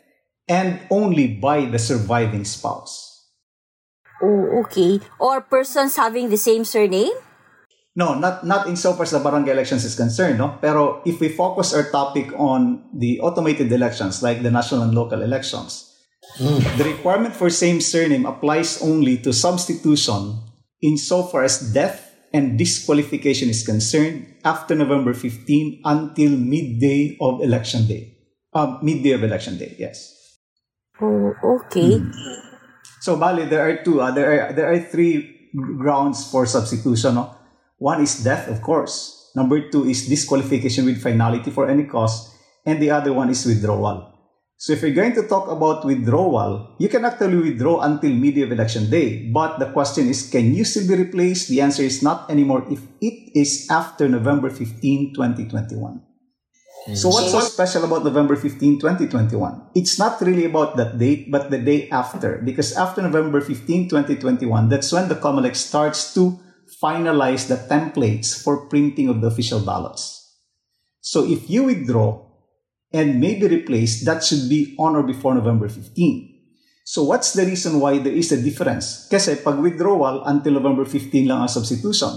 and 0.48 0.80
only 0.90 1.36
by 1.36 1.66
the 1.66 1.78
surviving 1.78 2.44
spouse. 2.44 3.15
Oh, 4.22 4.64
okay. 4.64 5.00
Or 5.18 5.40
persons 5.40 5.96
having 5.96 6.30
the 6.30 6.40
same 6.40 6.64
surname? 6.64 7.12
No, 7.96 8.12
not 8.12 8.44
not 8.44 8.68
insofar 8.68 9.08
as 9.08 9.16
the 9.16 9.20
barangay 9.24 9.52
elections 9.52 9.84
is 9.84 9.96
concerned, 9.96 10.36
no. 10.36 10.60
Pero 10.60 11.00
if 11.08 11.16
we 11.16 11.32
focus 11.32 11.72
our 11.72 11.88
topic 11.88 12.28
on 12.36 12.84
the 12.92 13.20
automated 13.24 13.72
elections, 13.72 14.20
like 14.20 14.44
the 14.44 14.52
national 14.52 14.84
and 14.84 14.92
local 14.92 15.24
elections, 15.24 15.96
the 16.76 16.84
requirement 16.84 17.32
for 17.32 17.48
same 17.48 17.80
surname 17.80 18.28
applies 18.28 18.82
only 18.84 19.16
to 19.24 19.32
substitution 19.32 20.44
insofar 20.82 21.44
as 21.44 21.72
death 21.72 22.12
and 22.36 22.58
disqualification 22.58 23.48
is 23.48 23.64
concerned 23.64 24.28
after 24.44 24.74
November 24.74 25.14
15 25.14 25.80
until 25.84 26.36
midday 26.36 27.16
of 27.20 27.40
election 27.40 27.86
day. 27.88 28.12
Uh, 28.52 28.76
midday 28.82 29.12
of 29.12 29.24
election 29.24 29.56
day, 29.56 29.74
yes. 29.78 30.12
Oh, 31.00 31.32
okay. 31.42 32.00
So, 33.06 33.14
Bali, 33.14 33.46
there 33.46 33.62
are 33.62 33.86
two. 33.86 34.02
Uh, 34.02 34.10
there 34.10 34.26
are 34.26 34.50
there 34.50 34.66
are 34.66 34.82
three 34.82 35.54
grounds 35.54 36.26
for 36.26 36.42
substitution. 36.42 37.14
No? 37.14 37.38
One 37.78 38.02
is 38.02 38.18
death, 38.18 38.50
of 38.50 38.58
course. 38.66 39.30
Number 39.38 39.70
two 39.70 39.86
is 39.86 40.10
disqualification 40.10 40.90
with 40.90 40.98
finality 40.98 41.54
for 41.54 41.70
any 41.70 41.86
cause, 41.86 42.34
and 42.66 42.82
the 42.82 42.90
other 42.90 43.14
one 43.14 43.30
is 43.30 43.46
withdrawal. 43.46 44.10
So, 44.58 44.74
if 44.74 44.82
you're 44.82 44.98
going 44.98 45.14
to 45.14 45.22
talk 45.30 45.46
about 45.46 45.86
withdrawal, 45.86 46.74
you 46.82 46.90
can 46.90 47.06
actually 47.06 47.54
withdraw 47.54 47.86
until 47.86 48.10
midday 48.10 48.42
of 48.42 48.50
election 48.50 48.90
day. 48.90 49.30
But 49.30 49.62
the 49.62 49.70
question 49.70 50.10
is, 50.10 50.26
can 50.26 50.50
you 50.50 50.66
still 50.66 50.90
be 50.90 50.98
replaced? 50.98 51.46
The 51.46 51.62
answer 51.62 51.86
is 51.86 52.02
not 52.02 52.26
anymore 52.26 52.66
if 52.66 52.82
it 52.98 53.38
is 53.38 53.70
after 53.70 54.10
November 54.10 54.50
15, 54.50 55.14
2021. 55.14 56.02
So 56.94 57.10
what's 57.10 57.34
so 57.34 57.40
special 57.40 57.82
about 57.82 58.04
November 58.04 58.36
15, 58.36 58.78
2021? 58.78 59.74
It's 59.74 59.98
not 59.98 60.20
really 60.20 60.44
about 60.44 60.76
that 60.76 60.98
date, 60.98 61.32
but 61.32 61.50
the 61.50 61.58
day 61.58 61.90
after. 61.90 62.38
Because 62.44 62.76
after 62.76 63.02
November 63.02 63.40
15, 63.40 63.88
2021, 63.88 64.68
that's 64.68 64.92
when 64.92 65.08
the 65.08 65.16
COMELEC 65.16 65.56
starts 65.56 66.14
to 66.14 66.38
finalize 66.82 67.48
the 67.48 67.56
templates 67.56 68.38
for 68.38 68.68
printing 68.68 69.08
of 69.08 69.20
the 69.20 69.26
official 69.26 69.58
ballots. 69.58 70.38
So 71.00 71.26
if 71.26 71.50
you 71.50 71.64
withdraw 71.64 72.22
and 72.92 73.20
maybe 73.20 73.48
replace, 73.48 74.04
that 74.04 74.22
should 74.22 74.48
be 74.48 74.76
on 74.78 74.94
or 74.94 75.02
before 75.02 75.34
November 75.34 75.68
15. 75.68 75.90
So 76.84 77.02
what's 77.02 77.32
the 77.32 77.46
reason 77.46 77.80
why 77.80 77.98
there 77.98 78.14
is 78.14 78.30
a 78.30 78.38
difference? 78.38 79.10
Kasi 79.10 79.42
pag 79.42 79.58
withdrawal, 79.58 80.22
until 80.22 80.62
November 80.62 80.84
15 80.84 81.26
lang 81.26 81.42
ang 81.42 81.50
substitution. 81.50 82.14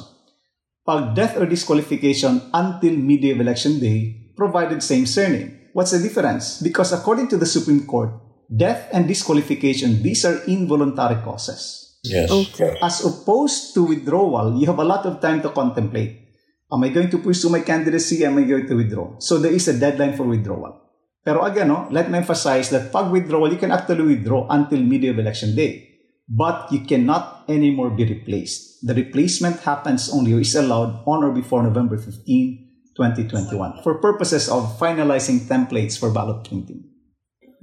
Pag 0.86 1.18
death 1.18 1.38
or 1.42 1.50
disqualification, 1.50 2.54
until 2.54 2.94
midday 2.94 3.34
of 3.34 3.42
election 3.42 3.82
day, 3.82 4.19
provided 4.40 4.80
same 4.80 5.04
surname. 5.04 5.60
What's 5.76 5.92
the 5.92 6.00
difference? 6.00 6.64
Because 6.64 6.96
according 6.96 7.28
to 7.30 7.38
the 7.38 7.46
Supreme 7.46 7.86
Court, 7.86 8.16
death 8.48 8.88
and 8.96 9.06
disqualification, 9.06 10.02
these 10.02 10.24
are 10.24 10.42
involuntary 10.48 11.22
causes. 11.22 12.00
Yes. 12.04 12.32
Okay. 12.32 12.80
As 12.82 13.04
opposed 13.04 13.76
to 13.76 13.84
withdrawal, 13.84 14.56
you 14.56 14.66
have 14.66 14.80
a 14.80 14.88
lot 14.88 15.06
of 15.06 15.20
time 15.20 15.44
to 15.44 15.52
contemplate. 15.52 16.32
Am 16.72 16.84
I 16.84 16.90
going 16.90 17.10
to 17.10 17.20
pursue 17.20 17.50
my 17.50 17.60
candidacy? 17.60 18.24
Am 18.24 18.38
I 18.38 18.44
going 18.48 18.68
to 18.68 18.76
withdraw? 18.76 19.20
So 19.20 19.38
there 19.38 19.52
is 19.52 19.68
a 19.68 19.78
deadline 19.78 20.16
for 20.16 20.24
withdrawal. 20.24 20.80
Pero 21.26 21.44
again, 21.44 21.68
no, 21.68 21.88
let 21.92 22.10
me 22.10 22.18
emphasize 22.18 22.70
that 22.70 22.94
pag 22.94 23.12
withdrawal, 23.12 23.52
you 23.52 23.60
can 23.60 23.72
actually 23.72 24.16
withdraw 24.16 24.48
until 24.50 24.80
midday 24.80 25.10
of 25.10 25.20
election 25.20 25.56
day. 25.56 25.86
But 26.30 26.72
you 26.72 26.86
cannot 26.86 27.50
anymore 27.50 27.90
be 27.90 28.06
replaced. 28.06 28.86
The 28.86 28.94
replacement 28.94 29.60
happens 29.62 30.14
only 30.14 30.34
or 30.34 30.40
is 30.40 30.56
allowed 30.56 31.04
on 31.06 31.26
or 31.26 31.34
before 31.34 31.64
November 31.64 31.98
15, 31.98 32.69
2021 33.00 33.80
for 33.80 33.96
purposes 34.04 34.52
of 34.52 34.76
finalizing 34.76 35.48
templates 35.48 35.96
for 35.96 36.12
ballot 36.12 36.44
printing. 36.44 36.84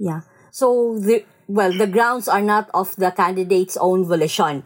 Yeah. 0.01 0.25
So 0.49 0.97
the 0.97 1.21
well, 1.45 1.71
the 1.71 1.85
grounds 1.85 2.25
are 2.27 2.41
not 2.41 2.73
of 2.73 2.95
the 2.97 3.13
candidate's 3.13 3.77
own 3.77 4.03
volition. 4.03 4.65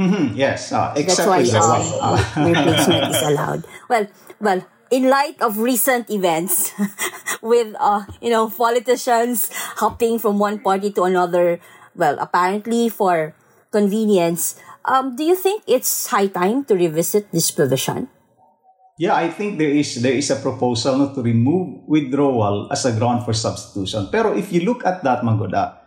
Mhm, 0.00 0.32
Yes, 0.32 0.72
uh, 0.72 0.96
That's 0.96 1.20
why 1.28 1.44
one. 1.44 1.84
Uh, 2.00 2.16
replacement 2.40 3.04
is 3.12 3.20
allowed. 3.20 3.62
Well, 3.92 4.06
well, 4.40 4.60
in 4.88 5.12
light 5.12 5.36
of 5.44 5.60
recent 5.60 6.08
events, 6.08 6.72
with 7.44 7.76
uh, 7.78 8.08
you 8.24 8.32
know, 8.32 8.48
politicians 8.48 9.52
hopping 9.76 10.16
from 10.18 10.40
one 10.40 10.64
party 10.64 10.90
to 10.96 11.04
another, 11.04 11.60
well, 11.94 12.16
apparently 12.18 12.88
for 12.88 13.34
convenience. 13.70 14.56
Um, 14.88 15.14
do 15.14 15.22
you 15.22 15.36
think 15.36 15.62
it's 15.68 16.08
high 16.08 16.26
time 16.32 16.64
to 16.64 16.74
revisit 16.74 17.30
this 17.30 17.50
provision? 17.52 18.08
Yeah, 19.00 19.16
I 19.16 19.32
think 19.32 19.56
there 19.56 19.72
is 19.72 19.96
there 20.04 20.12
is 20.12 20.28
a 20.28 20.36
proposal 20.36 21.00
no, 21.00 21.08
to 21.16 21.24
remove 21.24 21.88
withdrawal 21.88 22.68
as 22.68 22.84
a 22.84 22.92
ground 22.92 23.24
for 23.24 23.32
substitution. 23.32 24.12
Pero 24.12 24.36
if 24.36 24.52
you 24.52 24.60
look 24.68 24.84
at 24.84 25.00
that, 25.08 25.24
Mangoda, 25.24 25.80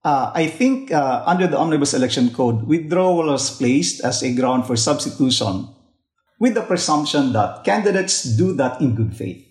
uh, 0.00 0.32
I 0.32 0.48
think 0.48 0.88
uh, 0.88 1.20
under 1.28 1.44
the 1.44 1.60
Omnibus 1.60 1.92
Election 1.92 2.32
Code, 2.32 2.64
withdrawal 2.64 3.28
was 3.28 3.52
placed 3.52 4.00
as 4.00 4.24
a 4.24 4.32
ground 4.32 4.64
for 4.64 4.72
substitution 4.72 5.68
with 6.40 6.56
the 6.56 6.64
presumption 6.64 7.36
that 7.36 7.60
candidates 7.60 8.24
do 8.24 8.56
that 8.56 8.80
in 8.80 8.96
good 8.96 9.12
faith. 9.12 9.44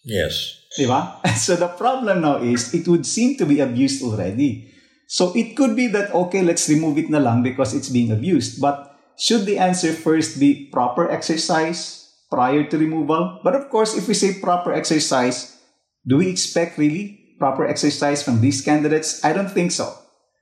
Yes. 0.00 0.56
Diba? 0.72 1.20
So 1.36 1.52
the 1.52 1.68
problem 1.68 2.24
now 2.24 2.40
is 2.40 2.72
it 2.72 2.88
would 2.88 3.04
seem 3.04 3.36
to 3.36 3.44
be 3.44 3.60
abused 3.60 4.00
already. 4.00 4.72
So 5.04 5.36
it 5.36 5.52
could 5.52 5.76
be 5.76 5.92
that, 5.92 6.16
okay, 6.16 6.40
let's 6.40 6.64
remove 6.64 6.96
it 6.96 7.12
na 7.12 7.20
lang 7.20 7.44
because 7.44 7.76
it's 7.76 7.92
being 7.92 8.08
abused. 8.08 8.56
But 8.56 8.96
should 9.20 9.44
the 9.44 9.60
answer 9.60 9.92
first 9.92 10.40
be 10.40 10.72
proper 10.72 11.12
exercise 11.12 12.07
prior 12.30 12.64
to 12.64 12.78
removal? 12.78 13.40
But 13.42 13.54
of 13.54 13.68
course, 13.68 13.96
if 13.96 14.08
we 14.08 14.14
say 14.14 14.40
proper 14.40 14.72
exercise, 14.72 15.58
do 16.06 16.18
we 16.18 16.28
expect 16.28 16.78
really 16.78 17.36
proper 17.38 17.66
exercise 17.66 18.22
from 18.22 18.40
these 18.40 18.62
candidates? 18.62 19.24
I 19.24 19.32
don't 19.32 19.50
think 19.50 19.72
so. 19.72 19.92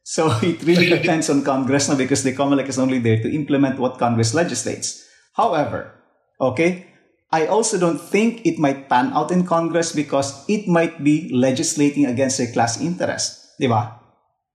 So 0.06 0.30
it 0.42 0.62
really 0.62 0.86
depends 0.98 1.28
on 1.30 1.42
Congress 1.42 1.88
now 1.88 1.96
because 1.96 2.22
the 2.22 2.32
COMELEC 2.32 2.68
is 2.68 2.78
only 2.78 2.98
there 2.98 3.22
to 3.22 3.32
implement 3.34 3.78
what 3.78 3.98
Congress 3.98 4.34
legislates. 4.34 5.02
However, 5.34 5.92
okay, 6.40 6.86
I 7.30 7.46
also 7.46 7.78
don't 7.78 7.98
think 7.98 8.46
it 8.46 8.58
might 8.58 8.88
pan 8.88 9.12
out 9.12 9.34
in 9.34 9.44
Congress 9.44 9.92
because 9.92 10.46
it 10.48 10.68
might 10.68 11.02
be 11.02 11.28
legislating 11.34 12.06
against 12.06 12.38
their 12.38 12.52
class 12.52 12.80
interest, 12.80 13.58
di 13.58 13.66
ba? 13.66 13.98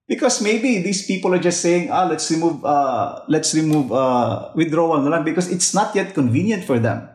Because 0.08 0.42
maybe 0.42 0.80
these 0.80 1.06
people 1.06 1.36
are 1.36 1.44
just 1.44 1.62
saying, 1.62 1.92
ah, 1.92 2.08
let's 2.08 2.32
remove, 2.32 2.64
uh, 2.66 3.22
let's 3.28 3.54
remove 3.54 3.92
uh, 3.92 4.52
withdrawal 4.56 5.00
na 5.04 5.12
lang 5.12 5.24
because 5.24 5.52
it's 5.52 5.76
not 5.76 5.96
yet 5.96 6.16
convenient 6.16 6.64
for 6.64 6.80
them. 6.80 7.08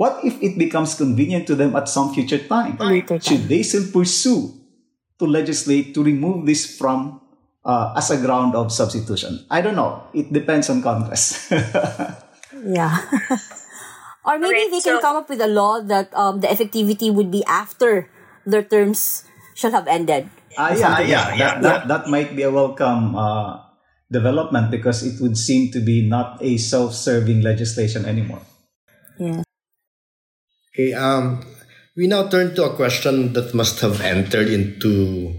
What 0.00 0.24
if 0.24 0.40
it 0.40 0.56
becomes 0.56 0.96
convenient 0.96 1.44
to 1.52 1.54
them 1.54 1.76
at 1.76 1.84
some 1.84 2.16
future 2.16 2.40
time? 2.40 2.80
Later 2.80 3.20
time. 3.20 3.20
Should 3.20 3.52
they 3.52 3.60
still 3.60 3.84
pursue 3.92 4.48
to 5.20 5.28
legislate 5.28 5.92
to 5.92 6.00
remove 6.00 6.48
this 6.48 6.64
from 6.64 7.20
uh, 7.68 7.92
as 7.92 8.08
a 8.08 8.16
ground 8.16 8.56
of 8.56 8.72
substitution? 8.72 9.44
I 9.52 9.60
don't 9.60 9.76
know. 9.76 10.08
It 10.16 10.32
depends 10.32 10.72
on 10.72 10.80
Congress. 10.80 11.52
Yeah. 12.60 12.92
or 14.26 14.36
maybe 14.36 14.52
Alright, 14.52 14.70
they 14.70 14.82
can 14.84 14.98
so- 14.98 15.00
come 15.00 15.16
up 15.16 15.28
with 15.28 15.40
a 15.40 15.46
law 15.48 15.80
that 15.80 16.12
um, 16.12 16.40
the 16.40 16.48
effectivity 16.48 17.08
would 17.08 17.30
be 17.30 17.44
after 17.46 18.10
their 18.44 18.62
terms 18.62 19.24
shall 19.54 19.70
have 19.70 19.86
ended. 19.86 20.28
Ah, 20.58 20.74
yeah, 20.74 21.00
yeah, 21.00 21.24
That, 21.38 21.62
that, 21.62 21.80
that 21.88 22.02
might 22.08 22.34
be 22.36 22.42
a 22.42 22.50
welcome 22.50 23.14
uh, 23.14 23.62
development 24.10 24.70
because 24.70 25.06
it 25.06 25.22
would 25.22 25.38
seem 25.38 25.70
to 25.72 25.80
be 25.80 26.04
not 26.04 26.36
a 26.42 26.58
self-serving 26.58 27.40
legislation 27.40 28.04
anymore. 28.04 28.42
Yeah. 29.16 29.42
Okay, 30.72 30.92
um, 30.94 31.42
we 31.96 32.06
now 32.06 32.28
turn 32.28 32.54
to 32.54 32.62
a 32.62 32.74
question 32.76 33.32
that 33.32 33.54
must 33.54 33.80
have 33.80 34.00
entered 34.00 34.46
into 34.46 35.34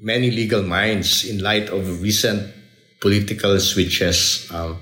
many 0.00 0.28
legal 0.30 0.62
minds 0.64 1.24
in 1.24 1.38
light 1.38 1.70
of 1.70 2.02
recent 2.02 2.52
political 3.00 3.60
switches. 3.60 4.50
Um, 4.50 4.78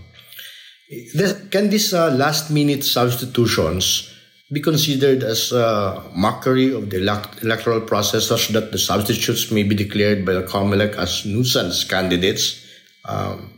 this, 1.12 1.36
can 1.50 1.68
these 1.68 1.92
uh, 1.92 2.10
last 2.12 2.50
minute 2.50 2.82
substitutions 2.82 4.10
be 4.50 4.60
considered 4.60 5.22
as 5.22 5.52
a 5.52 6.02
mockery 6.16 6.72
of 6.72 6.88
the 6.88 6.96
elect- 6.96 7.42
electoral 7.42 7.82
process 7.82 8.26
such 8.26 8.48
that 8.48 8.72
the 8.72 8.78
substitutes 8.78 9.50
may 9.50 9.64
be 9.64 9.74
declared 9.74 10.24
by 10.24 10.32
the 10.32 10.42
COMELEC 10.44 10.96
as 10.96 11.26
nuisance 11.26 11.84
candidates? 11.84 12.64
Um, 13.04 13.52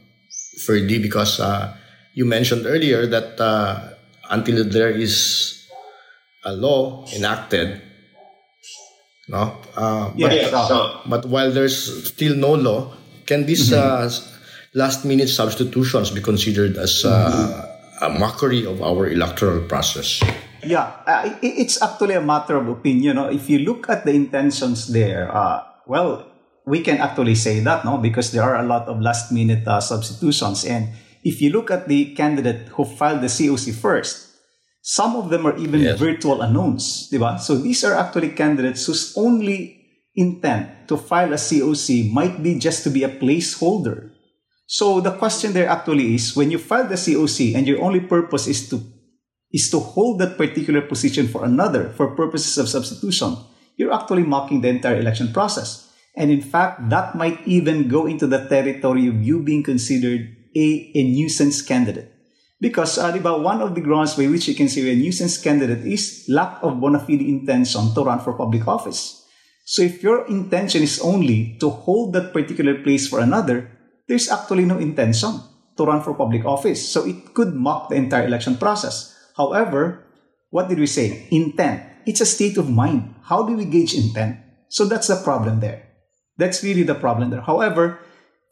Ferdy, 0.66 0.98
because 0.98 1.38
uh, 1.38 1.76
you 2.14 2.24
mentioned 2.24 2.66
earlier 2.66 3.06
that 3.06 3.40
uh, 3.40 3.94
until 4.28 4.64
there 4.64 4.90
is 4.90 5.61
a 6.44 6.52
law 6.52 7.06
enacted, 7.14 7.80
no, 9.28 9.56
uh, 9.76 10.10
but, 10.10 10.32
Yes, 10.32 10.52
uh, 10.52 11.00
but 11.06 11.26
while 11.26 11.50
there's 11.50 12.08
still 12.08 12.34
no 12.34 12.54
law, 12.54 12.92
can 13.26 13.46
these 13.46 13.72
uh, 13.72 14.10
last 14.74 15.04
minute 15.04 15.28
substitutions 15.28 16.10
be 16.10 16.20
considered 16.20 16.76
as 16.76 17.04
uh, 17.04 17.68
a 18.00 18.10
mockery 18.10 18.66
of 18.66 18.82
our 18.82 19.08
electoral 19.08 19.60
process? 19.68 20.20
Yeah, 20.64 20.90
uh, 21.06 21.38
it's 21.42 21.82
actually 21.82 22.14
a 22.14 22.20
matter 22.20 22.56
of 22.56 22.68
opinion. 22.68 23.16
No? 23.16 23.28
If 23.28 23.50
you 23.50 23.60
look 23.60 23.88
at 23.88 24.04
the 24.04 24.12
intentions 24.12 24.88
there, 24.88 25.30
uh, 25.34 25.62
well, 25.86 26.26
we 26.66 26.80
can 26.80 26.98
actually 26.98 27.34
say 27.34 27.60
that, 27.60 27.84
no, 27.84 27.98
because 27.98 28.30
there 28.30 28.42
are 28.42 28.56
a 28.56 28.62
lot 28.62 28.86
of 28.86 29.00
last-minute 29.00 29.66
uh, 29.66 29.80
substitutions. 29.80 30.64
And 30.64 30.90
if 31.24 31.42
you 31.42 31.50
look 31.50 31.70
at 31.70 31.88
the 31.88 32.14
candidate 32.14 32.68
who 32.68 32.84
filed 32.84 33.22
the 33.22 33.26
COC 33.26 33.74
first, 33.74 34.31
some 34.82 35.14
of 35.14 35.30
them 35.30 35.46
are 35.46 35.56
even 35.56 35.80
Yes. 35.80 35.98
virtual 35.98 36.42
unknowns, 36.42 37.08
diba? 37.08 37.38
So 37.38 37.54
these 37.54 37.86
are 37.86 37.94
actually 37.94 38.34
candidates 38.34 38.84
whose 38.84 39.14
only 39.16 39.78
intent 40.14 40.90
to 40.90 40.98
file 40.98 41.32
a 41.32 41.38
COC 41.38 42.10
might 42.12 42.42
be 42.42 42.58
just 42.58 42.82
to 42.84 42.90
be 42.90 43.06
a 43.06 43.08
placeholder. 43.08 44.10
So 44.66 45.00
the 45.00 45.12
question 45.14 45.54
there 45.54 45.68
actually 45.68 46.14
is 46.18 46.34
when 46.36 46.50
you 46.50 46.58
file 46.58 46.88
the 46.88 46.98
COC 46.98 47.54
and 47.54 47.66
your 47.66 47.80
only 47.80 48.00
purpose 48.00 48.46
is 48.50 48.68
to 48.70 48.82
is 49.52 49.68
to 49.70 49.78
hold 49.78 50.18
that 50.18 50.36
particular 50.36 50.80
position 50.80 51.28
for 51.28 51.44
another 51.44 51.92
for 51.92 52.16
purposes 52.16 52.56
of 52.56 52.68
substitution, 52.68 53.36
you're 53.76 53.92
actually 53.92 54.24
mocking 54.24 54.62
the 54.62 54.68
entire 54.68 54.96
election 54.96 55.32
process. 55.32 55.92
And 56.16 56.30
in 56.30 56.40
fact, 56.40 56.88
that 56.90 57.14
might 57.14 57.40
even 57.46 57.88
go 57.88 58.06
into 58.06 58.26
the 58.26 58.48
territory 58.48 59.06
of 59.08 59.22
you 59.22 59.40
being 59.42 59.62
considered 59.62 60.28
a, 60.56 60.92
a 60.94 61.02
nuisance 61.04 61.62
candidate. 61.62 62.11
Because, 62.62 62.94
uh, 62.94 63.10
diba, 63.10 63.34
one 63.42 63.58
of 63.58 63.74
the 63.74 63.82
grounds 63.82 64.14
by 64.14 64.30
which 64.30 64.46
you 64.46 64.54
can 64.54 64.70
say 64.70 64.86
a 64.86 64.94
nuisance 64.94 65.34
candidate 65.34 65.82
is 65.82 66.30
lack 66.30 66.62
of 66.62 66.78
bona 66.78 67.02
fide 67.02 67.18
intention 67.18 67.90
to 67.90 68.06
run 68.06 68.22
for 68.22 68.38
public 68.38 68.70
office. 68.70 69.26
So 69.66 69.82
if 69.82 69.98
your 69.98 70.30
intention 70.30 70.86
is 70.86 71.02
only 71.02 71.58
to 71.58 71.70
hold 71.70 72.14
that 72.14 72.30
particular 72.32 72.78
place 72.86 73.10
for 73.10 73.18
another, 73.18 73.66
there's 74.06 74.30
actually 74.30 74.64
no 74.64 74.78
intention 74.78 75.42
to 75.76 75.82
run 75.82 76.06
for 76.06 76.14
public 76.14 76.46
office. 76.46 76.78
So 76.78 77.02
it 77.02 77.34
could 77.34 77.50
mock 77.50 77.90
the 77.90 77.96
entire 77.96 78.30
election 78.30 78.54
process. 78.54 79.10
However, 79.36 80.06
what 80.50 80.68
did 80.68 80.78
we 80.78 80.86
say? 80.86 81.26
Intent. 81.32 81.82
It's 82.06 82.20
a 82.20 82.26
state 82.26 82.58
of 82.58 82.70
mind. 82.70 83.14
How 83.26 83.42
do 83.42 83.58
we 83.58 83.64
gauge 83.64 83.94
intent? 83.94 84.38
So 84.68 84.86
that's 84.86 85.08
the 85.08 85.18
problem 85.18 85.58
there. 85.58 85.90
That's 86.38 86.62
really 86.62 86.82
the 86.86 86.94
problem 86.94 87.30
there. 87.30 87.42
However, 87.42 87.98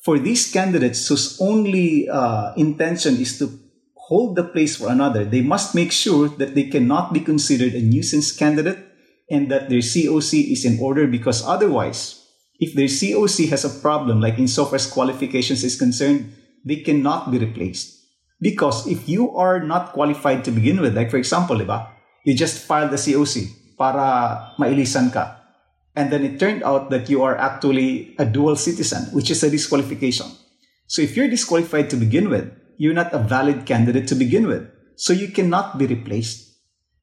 for 0.03 0.19
these 0.19 0.51
candidates 0.51 1.07
whose 1.07 1.39
only 1.41 2.09
uh, 2.09 2.55
intention 2.57 3.17
is 3.17 3.39
to 3.39 3.70
hold 4.11 4.35
the 4.35 4.43
place 4.43 4.75
for 4.75 4.91
another, 4.91 5.25
they 5.25 5.41
must 5.41 5.73
make 5.73 5.95
sure 5.95 6.27
that 6.29 6.59
they 6.59 6.67
cannot 6.67 7.15
be 7.15 7.23
considered 7.23 7.73
a 7.75 7.81
nuisance 7.81 8.35
candidate 8.35 8.83
and 9.31 9.49
that 9.49 9.71
their 9.71 9.79
COC 9.79 10.51
is 10.51 10.67
in 10.67 10.83
order 10.83 11.07
because 11.07 11.47
otherwise, 11.47 12.19
if 12.59 12.75
their 12.75 12.91
COC 12.91 13.49
has 13.49 13.65
a 13.65 13.71
problem, 13.81 14.21
like 14.21 14.37
insofar 14.37 14.75
as 14.75 14.91
qualifications 14.91 15.63
is 15.63 15.79
concerned, 15.79 16.35
they 16.67 16.83
cannot 16.83 17.31
be 17.31 17.39
replaced. 17.39 18.03
Because 18.43 18.91
if 18.91 19.09
you 19.09 19.31
are 19.37 19.63
not 19.63 19.93
qualified 19.93 20.43
to 20.45 20.51
begin 20.51 20.81
with, 20.81 20.97
like 20.97 21.11
for 21.11 21.17
example, 21.17 21.57
diba, 21.57 21.87
you 22.27 22.35
just 22.35 22.67
filed 22.67 22.91
the 22.91 22.99
COC 22.99 23.47
para 23.79 24.53
mailisan 24.59 25.13
ka. 25.13 25.39
And 25.95 26.11
then 26.11 26.25
it 26.25 26.41
turned 26.41 26.65
out 26.65 26.91
that 26.91 27.09
you 27.09 27.23
are 27.23 27.37
actually 27.39 28.17
a 28.19 28.25
dual 28.27 28.57
citizen, 28.57 29.07
which 29.15 29.31
is 29.31 29.43
a 29.45 29.51
disqualification. 29.51 30.27
So 30.89 31.01
if 31.01 31.17
you're 31.17 31.31
disqualified 31.31 31.91
to 31.91 31.97
begin 31.97 32.29
with, 32.29 32.51
you're 32.81 32.97
not 32.97 33.13
a 33.13 33.21
valid 33.21 33.67
candidate 33.69 34.09
to 34.09 34.17
begin 34.17 34.49
with. 34.49 34.65
So 34.97 35.13
you 35.13 35.29
cannot 35.29 35.77
be 35.77 35.85
replaced. 35.85 36.57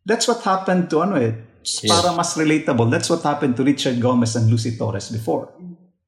That's 0.03 0.27
what 0.27 0.41
happened 0.41 0.89
to 0.89 1.05
ano 1.05 1.22
eh, 1.22 1.38
para 1.86 2.17
mas 2.17 2.34
relatable. 2.34 2.89
That's 2.89 3.13
what 3.13 3.22
happened 3.22 3.53
to 3.57 3.63
Richard 3.63 4.01
Gomez 4.01 4.34
and 4.36 4.50
Lucy 4.50 4.74
Torres 4.74 5.13
before. 5.13 5.53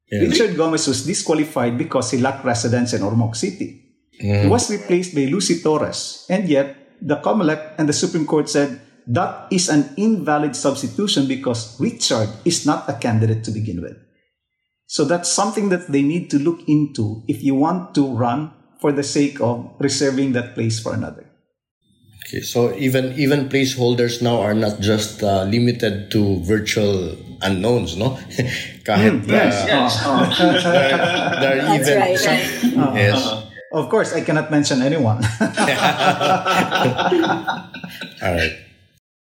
Yeah. 0.10 0.26
Richard 0.26 0.58
Gomez 0.58 0.90
was 0.90 1.06
disqualified 1.06 1.78
because 1.78 2.10
he 2.10 2.18
lacked 2.18 2.44
residence 2.44 2.98
in 2.98 3.06
Ormoc 3.06 3.38
City. 3.38 3.94
He 4.10 4.50
was 4.50 4.74
replaced 4.74 5.14
by 5.14 5.30
Lucy 5.30 5.62
Torres, 5.62 6.26
and 6.28 6.50
yet 6.50 6.98
the 7.00 7.22
COMELEC 7.22 7.78
and 7.78 7.88
the 7.88 7.94
Supreme 7.94 8.26
Court 8.26 8.50
said 8.50 8.82
that 9.08 9.48
is 9.54 9.70
an 9.70 9.94
invalid 9.96 10.58
substitution 10.58 11.28
because 11.28 11.80
Richard 11.80 12.28
is 12.44 12.66
not 12.66 12.90
a 12.90 12.98
candidate 12.98 13.46
to 13.46 13.52
begin 13.52 13.82
with. 13.82 13.96
So 14.88 15.06
that's 15.06 15.30
something 15.30 15.70
that 15.70 15.88
they 15.94 16.02
need 16.02 16.30
to 16.32 16.40
look 16.42 16.68
into 16.68 17.22
if 17.30 17.44
you 17.44 17.54
want 17.54 17.94
to 17.96 18.10
run 18.10 18.52
for 18.80 18.92
the 18.92 19.04
sake 19.04 19.40
of 19.42 19.70
reserving 19.80 20.34
that 20.34 20.56
place 20.56 20.80
for 20.80 20.94
another. 20.94 21.26
Okay, 22.28 22.42
so 22.42 22.74
even 22.78 23.14
even 23.18 23.50
placeholders 23.50 24.22
now 24.22 24.40
are 24.42 24.54
not 24.54 24.80
just 24.80 25.24
uh, 25.24 25.44
limited 25.50 26.12
to 26.14 26.40
virtual 26.46 27.18
unknowns, 27.42 27.98
no? 27.98 28.20
Kahit 28.86 29.26
Yes. 29.26 29.66
uh, 29.66 30.30
yes. 30.30 30.64
there 31.42 31.58
are 31.58 31.66
That's 31.66 31.90
even 31.90 31.98
right, 31.98 32.18
some, 32.20 32.38
right. 32.86 32.96
yes. 33.10 33.20
of 33.74 33.90
course, 33.90 34.14
I 34.14 34.22
cannot 34.22 34.52
mention 34.52 34.82
anyone. 34.86 35.24
All 38.22 38.34
right. 38.36 38.54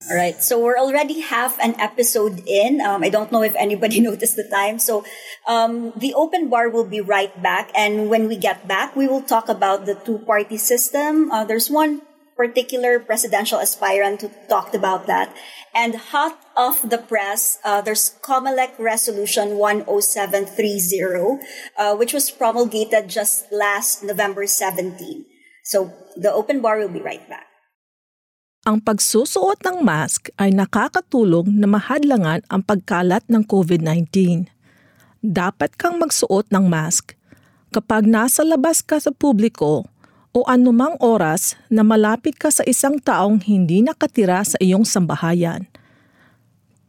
All 0.09 0.17
right, 0.17 0.43
so 0.43 0.59
we're 0.59 0.79
already 0.79 1.21
half 1.21 1.61
an 1.61 1.79
episode 1.79 2.41
in. 2.47 2.81
Um, 2.81 3.05
I 3.05 3.11
don't 3.11 3.31
know 3.31 3.43
if 3.43 3.55
anybody 3.55 4.01
noticed 4.09 4.35
the 4.35 4.49
time. 4.49 4.79
So 4.79 5.05
um, 5.47 5.93
the 5.95 6.15
open 6.15 6.49
bar 6.49 6.71
will 6.71 6.89
be 6.89 7.03
right 7.03 7.31
back. 7.43 7.71
And 7.77 8.09
when 8.09 8.27
we 8.27 8.37
get 8.37 8.67
back, 8.67 8.97
we 8.97 9.07
will 9.07 9.21
talk 9.21 9.51
about 9.51 9.85
the 9.85 9.95
two 9.95 10.19
party 10.21 10.57
system. 10.57 11.31
Uh, 11.31 11.45
there's 11.45 11.69
one 11.69 12.01
particular 12.35 12.99
presidential 12.99 13.61
aspirant 13.61 14.23
who 14.23 14.31
talked 14.49 14.75
about 14.75 15.07
that. 15.07 15.37
And 15.75 15.95
hot 15.95 16.41
off 16.57 16.81
the 16.81 16.97
press, 16.97 17.59
uh, 17.63 17.83
there's 17.83 18.17
COMELEC 18.23 18.79
Resolution 18.79 19.59
10730, 19.61 21.45
uh, 21.77 21.95
which 21.95 22.15
was 22.15 22.31
promulgated 22.31 23.11
just 23.11 23.53
last 23.53 24.03
November 24.03 24.47
17. 24.47 25.27
So 25.63 25.93
the 26.17 26.33
open 26.33 26.63
bar 26.63 26.79
will 26.79 26.89
be 26.89 27.03
right 27.03 27.29
back. 27.29 27.50
Ang 28.69 28.85
pagsusuot 28.85 29.65
ng 29.65 29.81
mask 29.81 30.29
ay 30.37 30.53
nakakatulong 30.53 31.49
na 31.49 31.65
mahadlangan 31.65 32.45
ang 32.45 32.61
pagkalat 32.61 33.25
ng 33.25 33.41
COVID-19. 33.49 34.53
Dapat 35.25 35.81
kang 35.81 35.97
magsuot 35.97 36.45
ng 36.53 36.69
mask 36.69 37.17
kapag 37.73 38.05
nasa 38.05 38.45
labas 38.45 38.85
ka 38.85 39.01
sa 39.01 39.17
publiko 39.17 39.89
o 40.37 40.45
anumang 40.45 40.93
oras 41.01 41.57
na 41.73 41.81
malapit 41.81 42.37
ka 42.37 42.53
sa 42.53 42.61
isang 42.69 43.01
taong 43.01 43.41
hindi 43.49 43.81
nakatira 43.81 44.45
sa 44.45 44.61
iyong 44.61 44.85
sambahayan. 44.85 45.65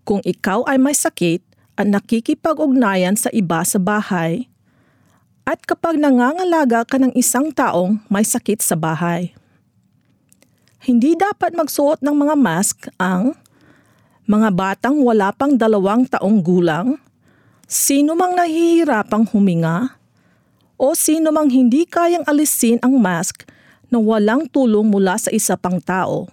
Kung 0.03 0.19
ikaw 0.27 0.67
ay 0.67 0.75
may 0.75 0.91
sakit 0.91 1.39
at 1.79 1.87
nakikipag-ugnayan 1.87 3.15
sa 3.15 3.31
iba 3.31 3.63
sa 3.63 3.79
bahay, 3.79 4.51
at 5.47 5.63
kapag 5.63 5.95
nangangalaga 5.95 6.83
ka 6.83 6.99
ng 6.99 7.15
isang 7.15 7.47
taong 7.55 8.03
may 8.11 8.27
sakit 8.27 8.59
sa 8.59 8.75
bahay. 8.75 9.31
Hindi 10.81 11.13
dapat 11.13 11.53
magsuot 11.53 12.01
ng 12.01 12.15
mga 12.25 12.35
mask 12.41 12.89
ang 12.97 13.37
mga 14.25 14.49
batang 14.49 14.97
wala 15.05 15.29
pang 15.29 15.53
dalawang 15.53 16.09
taong 16.09 16.41
gulang, 16.41 16.97
sino 17.69 18.17
mang 18.17 18.33
nahihirapang 18.33 19.29
huminga, 19.29 19.93
o 20.81 20.97
sino 20.97 21.29
mang 21.29 21.53
hindi 21.53 21.85
kayang 21.85 22.25
alisin 22.25 22.81
ang 22.81 22.97
mask 22.97 23.45
na 23.93 24.01
walang 24.01 24.49
tulong 24.49 24.89
mula 24.89 25.21
sa 25.21 25.29
isa 25.29 25.53
pang 25.53 25.77
tao. 25.77 26.25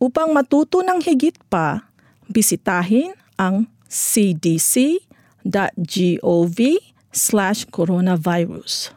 Upang 0.00 0.32
matuto 0.32 0.80
ng 0.80 1.04
higit 1.04 1.36
pa, 1.52 1.92
bisitahin 2.32 3.12
ang 3.36 3.68
cdc.gov 3.92 4.98
slash 7.12 7.68
coronavirus. 7.68 8.96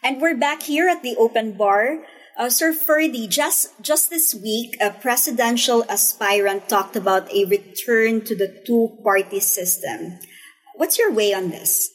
And 0.00 0.24
we're 0.24 0.40
back 0.40 0.64
here 0.64 0.88
at 0.88 1.04
the 1.04 1.12
open 1.20 1.52
bar. 1.52 2.00
Uh, 2.38 2.46
Sir 2.46 2.70
Ferdy, 2.70 3.26
just 3.26 3.74
just 3.82 4.14
this 4.14 4.30
week, 4.30 4.78
a 4.78 4.94
presidential 4.94 5.82
aspirant 5.90 6.70
talked 6.70 6.94
about 6.94 7.26
a 7.34 7.42
return 7.50 8.22
to 8.22 8.38
the 8.38 8.62
two-party 8.62 9.42
system. 9.42 10.22
What's 10.78 11.02
your 11.02 11.10
way 11.10 11.34
on 11.34 11.50
this? 11.50 11.90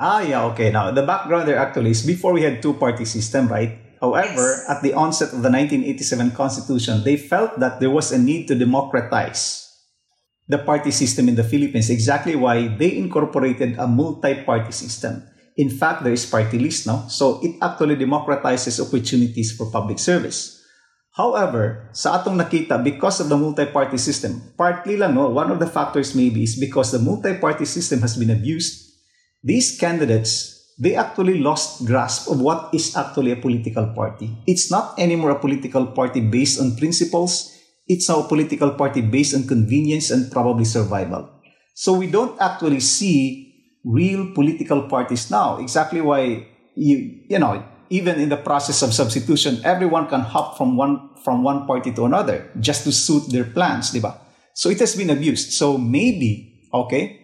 Ah, 0.00 0.24
yeah, 0.24 0.48
okay. 0.56 0.72
Now, 0.72 0.88
the 0.88 1.04
background 1.04 1.44
there 1.44 1.60
actually 1.60 1.92
is 1.92 2.00
before 2.00 2.32
we 2.32 2.48
had 2.48 2.64
two-party 2.64 3.04
system, 3.04 3.52
right? 3.52 3.76
However, 4.00 4.64
at 4.72 4.80
the 4.80 4.96
onset 4.96 5.36
of 5.36 5.44
the 5.44 5.52
1987 5.52 6.32
Constitution, 6.32 7.04
they 7.04 7.20
felt 7.20 7.60
that 7.60 7.76
there 7.76 7.92
was 7.92 8.12
a 8.12 8.20
need 8.20 8.48
to 8.48 8.56
democratize 8.56 9.68
the 10.48 10.64
party 10.64 10.90
system 10.90 11.28
in 11.28 11.36
the 11.36 11.44
Philippines, 11.44 11.92
exactly 11.92 12.36
why 12.36 12.72
they 12.72 12.96
incorporated 12.96 13.76
a 13.76 13.86
multi-party 13.86 14.72
system. 14.72 15.28
In 15.56 15.72
fact, 15.72 16.04
there 16.04 16.12
is 16.12 16.28
party 16.28 16.58
list 16.58 16.86
now, 16.86 17.08
so 17.08 17.40
it 17.42 17.56
actually 17.60 17.96
democratizes 17.96 18.76
opportunities 18.76 19.56
for 19.56 19.72
public 19.72 19.98
service. 19.98 20.60
However, 21.16 21.88
sa 21.96 22.20
atong 22.20 22.36
nakita, 22.36 22.76
because 22.76 23.24
of 23.24 23.32
the 23.32 23.40
multi-party 23.40 23.96
system, 23.96 24.52
partly 24.52 25.00
lang, 25.00 25.16
no, 25.16 25.32
one 25.32 25.48
of 25.48 25.56
the 25.56 25.66
factors 25.66 26.12
maybe 26.12 26.44
is 26.44 26.60
because 26.60 26.92
the 26.92 27.00
multi-party 27.00 27.64
system 27.64 28.04
has 28.04 28.20
been 28.20 28.28
abused, 28.28 29.00
these 29.40 29.80
candidates 29.80 30.56
they 30.78 30.94
actually 30.94 31.40
lost 31.40 31.84
grasp 31.88 32.28
of 32.30 32.40
what 32.40 32.68
is 32.74 32.96
actually 32.96 33.32
a 33.32 33.40
political 33.40 33.88
party. 33.96 34.36
It's 34.46 34.70
not 34.70 34.98
anymore 34.98 35.30
a 35.30 35.40
political 35.40 35.86
party 35.86 36.20
based 36.20 36.60
on 36.60 36.76
principles. 36.76 37.52
It's 37.88 38.08
now 38.08 38.20
a 38.20 38.28
political 38.28 38.76
party 38.76 39.00
based 39.00 39.34
on 39.34 39.48
convenience 39.48 40.10
and 40.10 40.30
probably 40.30 40.64
survival. 40.64 41.30
So 41.74 41.94
we 41.94 42.08
don't 42.08 42.36
actually 42.40 42.80
see 42.80 43.45
real 43.86 44.34
political 44.34 44.82
parties 44.90 45.30
now. 45.30 45.58
Exactly 45.58 46.02
why 46.02 46.46
you 46.74 47.22
you 47.30 47.38
know 47.38 47.62
even 47.88 48.18
in 48.18 48.28
the 48.28 48.36
process 48.36 48.82
of 48.82 48.92
substitution, 48.92 49.62
everyone 49.62 50.08
can 50.08 50.20
hop 50.20 50.58
from 50.58 50.76
one 50.76 51.14
from 51.22 51.42
one 51.42 51.66
party 51.66 51.92
to 51.92 52.04
another 52.04 52.50
just 52.58 52.84
to 52.84 52.92
suit 52.92 53.30
their 53.30 53.44
plans, 53.46 53.94
diba? 53.94 54.18
So 54.54 54.70
it 54.70 54.80
has 54.80 54.96
been 54.96 55.10
abused. 55.10 55.52
So 55.52 55.78
maybe 55.78 56.66
okay, 56.74 57.22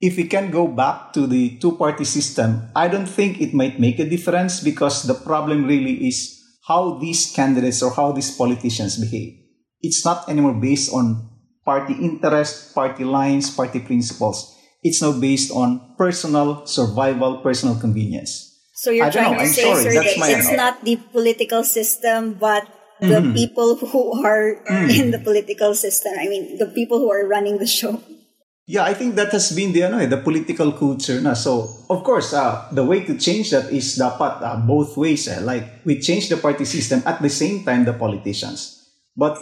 if 0.00 0.16
we 0.16 0.28
can 0.28 0.50
go 0.50 0.68
back 0.68 1.12
to 1.14 1.26
the 1.26 1.56
two 1.58 1.76
party 1.76 2.04
system, 2.04 2.68
I 2.76 2.88
don't 2.88 3.08
think 3.08 3.40
it 3.40 3.54
might 3.54 3.80
make 3.80 3.98
a 3.98 4.08
difference 4.08 4.60
because 4.60 5.04
the 5.04 5.14
problem 5.14 5.64
really 5.64 6.06
is 6.06 6.36
how 6.68 6.98
these 6.98 7.32
candidates 7.32 7.82
or 7.82 7.90
how 7.90 8.12
these 8.12 8.30
politicians 8.36 9.00
behave. 9.00 9.40
It's 9.80 10.04
not 10.04 10.28
anymore 10.28 10.54
based 10.54 10.92
on 10.92 11.28
party 11.64 11.94
interest, 11.94 12.74
party 12.74 13.04
lines, 13.04 13.50
party 13.50 13.80
principles. 13.80 14.53
It's 14.84 15.00
now 15.00 15.16
based 15.16 15.50
on 15.50 15.80
personal 15.96 16.66
survival, 16.68 17.40
personal 17.40 17.74
convenience. 17.80 18.52
So 18.76 18.90
you're 18.92 19.06
I 19.06 19.10
trying 19.10 19.32
know. 19.32 19.38
to 19.40 19.48
I'm 19.48 19.54
say, 19.54 19.64
sorry. 19.64 19.82
sir, 19.82 19.92
That's 19.96 20.14
that 20.14 20.20
my 20.20 20.28
it's 20.36 20.48
ano. 20.52 20.56
not 20.60 20.74
the 20.84 20.96
political 21.10 21.64
system, 21.64 22.36
but 22.36 22.68
the 23.00 23.20
Mm-hmm. 23.24 23.32
people 23.34 23.76
who 23.80 24.02
are 24.22 24.60
Mm. 24.70 24.88
in 24.92 25.06
the 25.10 25.18
political 25.18 25.74
system. 25.74 26.12
I 26.14 26.28
mean, 26.28 26.58
the 26.60 26.68
people 26.70 27.00
who 27.00 27.10
are 27.10 27.26
running 27.26 27.58
the 27.58 27.66
show. 27.66 27.98
Yeah, 28.66 28.84
I 28.84 28.94
think 28.94 29.16
that 29.16 29.28
has 29.32 29.52
been 29.52 29.72
the 29.76 29.84
ano, 29.84 29.98
eh, 30.00 30.08
the 30.08 30.16
political 30.20 30.72
culture 30.72 31.20
na. 31.20 31.34
So, 31.36 31.68
of 31.92 32.00
course, 32.00 32.32
uh, 32.32 32.64
the 32.72 32.84
way 32.84 33.04
to 33.04 33.12
change 33.16 33.52
that 33.52 33.68
is 33.68 33.96
dapat 34.00 34.40
uh, 34.40 34.56
both 34.64 34.96
ways. 34.96 35.28
Eh. 35.28 35.40
Like, 35.44 35.84
we 35.84 36.00
change 36.00 36.28
the 36.32 36.36
party 36.40 36.64
system 36.64 37.04
at 37.04 37.20
the 37.20 37.28
same 37.28 37.60
time 37.64 37.84
the 37.84 37.92
politicians. 37.92 38.84
But 39.16 39.36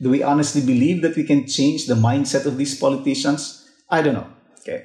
do 0.00 0.08
we 0.08 0.24
honestly 0.24 0.64
believe 0.64 1.00
that 1.04 1.16
we 1.16 1.24
can 1.24 1.44
change 1.44 1.84
the 1.84 1.96
mindset 2.00 2.44
of 2.48 2.56
these 2.56 2.76
politicians? 2.76 3.64
I 3.92 4.00
don't 4.00 4.16
know. 4.16 4.28
Okay. 4.66 4.82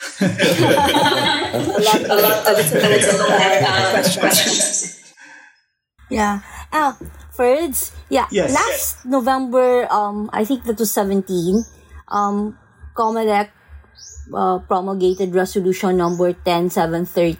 A 0.20 1.56
lot, 1.56 2.00
a 2.04 2.16
lot 2.20 2.40
of 2.44 2.56
uh, 2.60 4.04
questions. 4.20 4.96
Yeah. 6.10 6.42
Ah, 6.74 6.98
Ferds. 7.32 7.94
Yeah. 8.10 8.26
Yes. 8.34 8.50
Last 8.52 9.06
November, 9.06 9.86
um, 9.88 10.28
I 10.34 10.44
think 10.44 10.64
that 10.66 10.76
was 10.76 10.90
17, 10.90 11.62
um, 12.10 12.58
Comelec 12.98 13.48
uh, 14.34 14.58
promulgated 14.66 15.32
resolution 15.32 15.96
number 15.96 16.34
10730. 16.34 17.38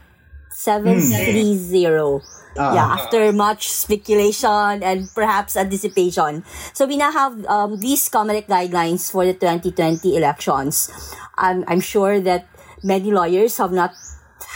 730. 0.54 2.22
Ah. 2.58 2.74
Yeah, 2.74 2.88
after 2.98 3.32
much 3.32 3.70
speculation 3.70 4.82
and 4.82 5.08
perhaps 5.14 5.56
anticipation. 5.56 6.42
So 6.74 6.86
we 6.86 6.96
now 6.96 7.12
have 7.12 7.44
um, 7.46 7.78
these 7.78 8.08
Comelec 8.08 8.46
guidelines 8.48 9.10
for 9.10 9.24
the 9.24 9.34
2020 9.34 10.16
elections. 10.16 10.90
I'm, 11.38 11.64
I'm 11.68 11.80
sure 11.80 12.20
that 12.20 12.48
many 12.82 13.10
lawyers 13.12 13.56
have 13.58 13.72
not 13.72 13.92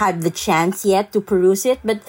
had 0.02 0.22
the 0.22 0.30
chance 0.30 0.84
yet 0.84 1.12
to 1.12 1.20
peruse 1.20 1.64
it, 1.64 1.78
but 1.84 2.02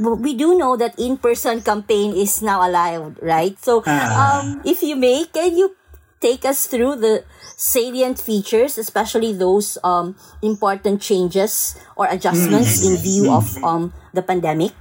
we 0.00 0.34
do 0.34 0.56
know 0.56 0.76
that 0.76 0.98
in-person 0.98 1.62
campaign 1.62 2.14
is 2.14 2.40
now 2.40 2.62
allowed, 2.66 3.18
right? 3.20 3.58
So, 3.60 3.82
Ah. 3.86 4.40
um, 4.40 4.62
if 4.64 4.82
you 4.82 4.96
may, 4.96 5.26
can 5.26 5.56
you 5.58 5.74
take 6.20 6.44
us 6.46 6.66
through 6.70 6.96
the 7.02 7.24
salient 7.56 8.18
features, 8.20 8.78
especially 8.78 9.32
those 9.34 9.76
um, 9.82 10.14
important 10.40 11.02
changes 11.02 11.74
or 11.96 12.06
adjustments 12.08 12.86
in 12.86 12.96
view 12.96 13.30
of 13.30 13.58
um, 13.64 13.92
the 14.14 14.22
pandemic? 14.22 14.72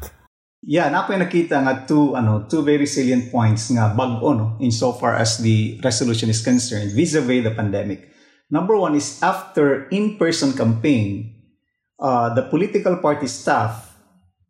Yeah, 0.62 0.93
na 0.93 1.10
nakita 1.10 1.58
nga 1.58 1.89
two 1.89 2.13
ano 2.13 2.45
two 2.45 2.62
very 2.62 2.86
salient 2.86 3.34
points 3.34 3.74
nga 3.74 3.97
bag-o 3.97 4.30
no 4.38 4.62
insofar 4.62 5.17
as 5.17 5.41
the 5.41 5.82
resolution 5.82 6.30
is 6.30 6.45
concerned 6.45 6.93
vis-a-vis 6.93 7.41
the 7.41 7.50
pandemic. 7.58 8.13
Number 8.54 8.78
one 8.78 8.93
is 8.93 9.17
after 9.26 9.89
in-person 9.89 10.54
campaign, 10.54 11.34
uh, 11.97 12.38
the 12.38 12.45
political 12.45 13.02
party 13.02 13.26
staff 13.26 13.97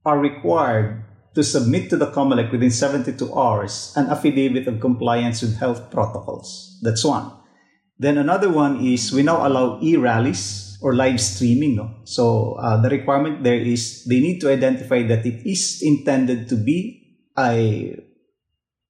are 0.04 0.19
required 0.19 1.00
to 1.32 1.47
submit 1.47 1.88
to 1.88 1.95
the 1.95 2.12
COMELEC 2.12 2.52
within 2.52 2.76
72 2.76 3.15
hours 3.32 3.95
an 3.95 4.12
affidavit 4.12 4.67
of 4.67 4.84
compliance 4.84 5.39
with 5.39 5.56
health 5.63 5.88
protocols. 5.95 6.76
That's 6.84 7.08
one. 7.08 7.32
Then 7.95 8.17
another 8.17 8.52
one 8.52 8.84
is 8.84 9.15
we 9.15 9.24
now 9.24 9.47
allow 9.47 9.80
e-rallies 9.80 10.71
or 10.82 10.96
live 10.96 11.22
streaming. 11.22 11.76
No? 11.76 12.02
So 12.04 12.54
uh, 12.54 12.82
the 12.82 12.89
requirement 12.89 13.44
there 13.44 13.60
is 13.60 14.04
they 14.06 14.20
need 14.20 14.41
to 14.41 14.50
identify 14.50 15.04
that 15.04 15.26
it 15.26 15.48
is 15.48 15.82
intended 15.82 16.50
to 16.50 16.56
be 16.56 17.02
a 17.38 17.96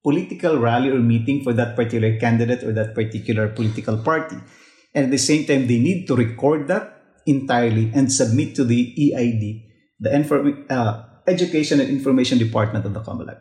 political 0.02 0.58
rally 0.58 0.90
or 0.90 0.98
meeting 0.98 1.44
for 1.44 1.52
that 1.52 1.76
particular 1.76 2.18
candidate 2.18 2.64
or 2.64 2.72
that 2.72 2.94
particular 2.94 3.48
political 3.48 3.96
party. 3.96 4.36
And 4.94 5.06
at 5.06 5.10
the 5.10 5.18
same 5.18 5.46
time, 5.46 5.66
they 5.66 5.78
need 5.78 6.06
to 6.08 6.16
record 6.16 6.68
that 6.68 7.00
entirely 7.26 7.90
and 7.94 8.12
submit 8.12 8.54
to 8.56 8.64
the 8.64 8.92
EID, 8.98 9.62
the 10.00 10.14
Inform- 10.14 10.66
uh, 10.68 11.04
Education 11.26 11.80
and 11.80 11.88
Information 11.88 12.36
Department 12.38 12.84
of 12.84 12.92
the 12.92 13.00
COMELEC 13.00 13.38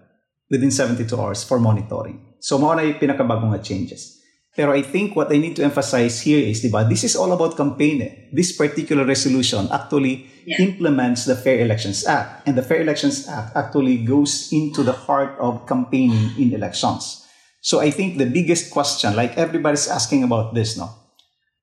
within 0.52 0.70
72 0.70 1.10
hours 1.18 1.44
for 1.44 1.60
monitoring. 1.60 2.36
So, 2.40 2.58
mao 2.58 2.74
na 2.74 2.82
yung 2.84 3.02
pinakabagong 3.02 3.58
changes. 3.64 4.21
Pero 4.52 4.76
I 4.76 4.84
think 4.84 5.16
what 5.16 5.32
I 5.32 5.40
need 5.40 5.56
to 5.56 5.64
emphasize 5.64 6.20
here 6.28 6.44
is, 6.44 6.60
di 6.60 6.68
ba, 6.68 6.84
this 6.84 7.08
is 7.08 7.16
all 7.16 7.32
about 7.32 7.56
campaign. 7.56 8.04
Eh. 8.04 8.12
This 8.36 8.52
particular 8.52 9.08
resolution 9.08 9.72
actually 9.72 10.28
implements 10.60 11.24
the 11.24 11.40
Fair 11.40 11.64
Elections 11.64 12.04
Act. 12.04 12.44
And 12.44 12.60
the 12.60 12.66
Fair 12.66 12.84
Elections 12.84 13.32
Act 13.32 13.56
actually 13.56 14.04
goes 14.04 14.52
into 14.52 14.84
the 14.84 14.92
heart 14.92 15.40
of 15.40 15.64
campaigning 15.68 16.36
in 16.36 16.52
elections. 16.52 17.24
So 17.64 17.80
I 17.80 17.92
think 17.96 18.18
the 18.18 18.28
biggest 18.28 18.76
question, 18.76 19.16
like 19.16 19.38
everybody's 19.38 19.88
asking 19.88 20.24
about 20.28 20.54
this, 20.54 20.76
no? 20.76 20.90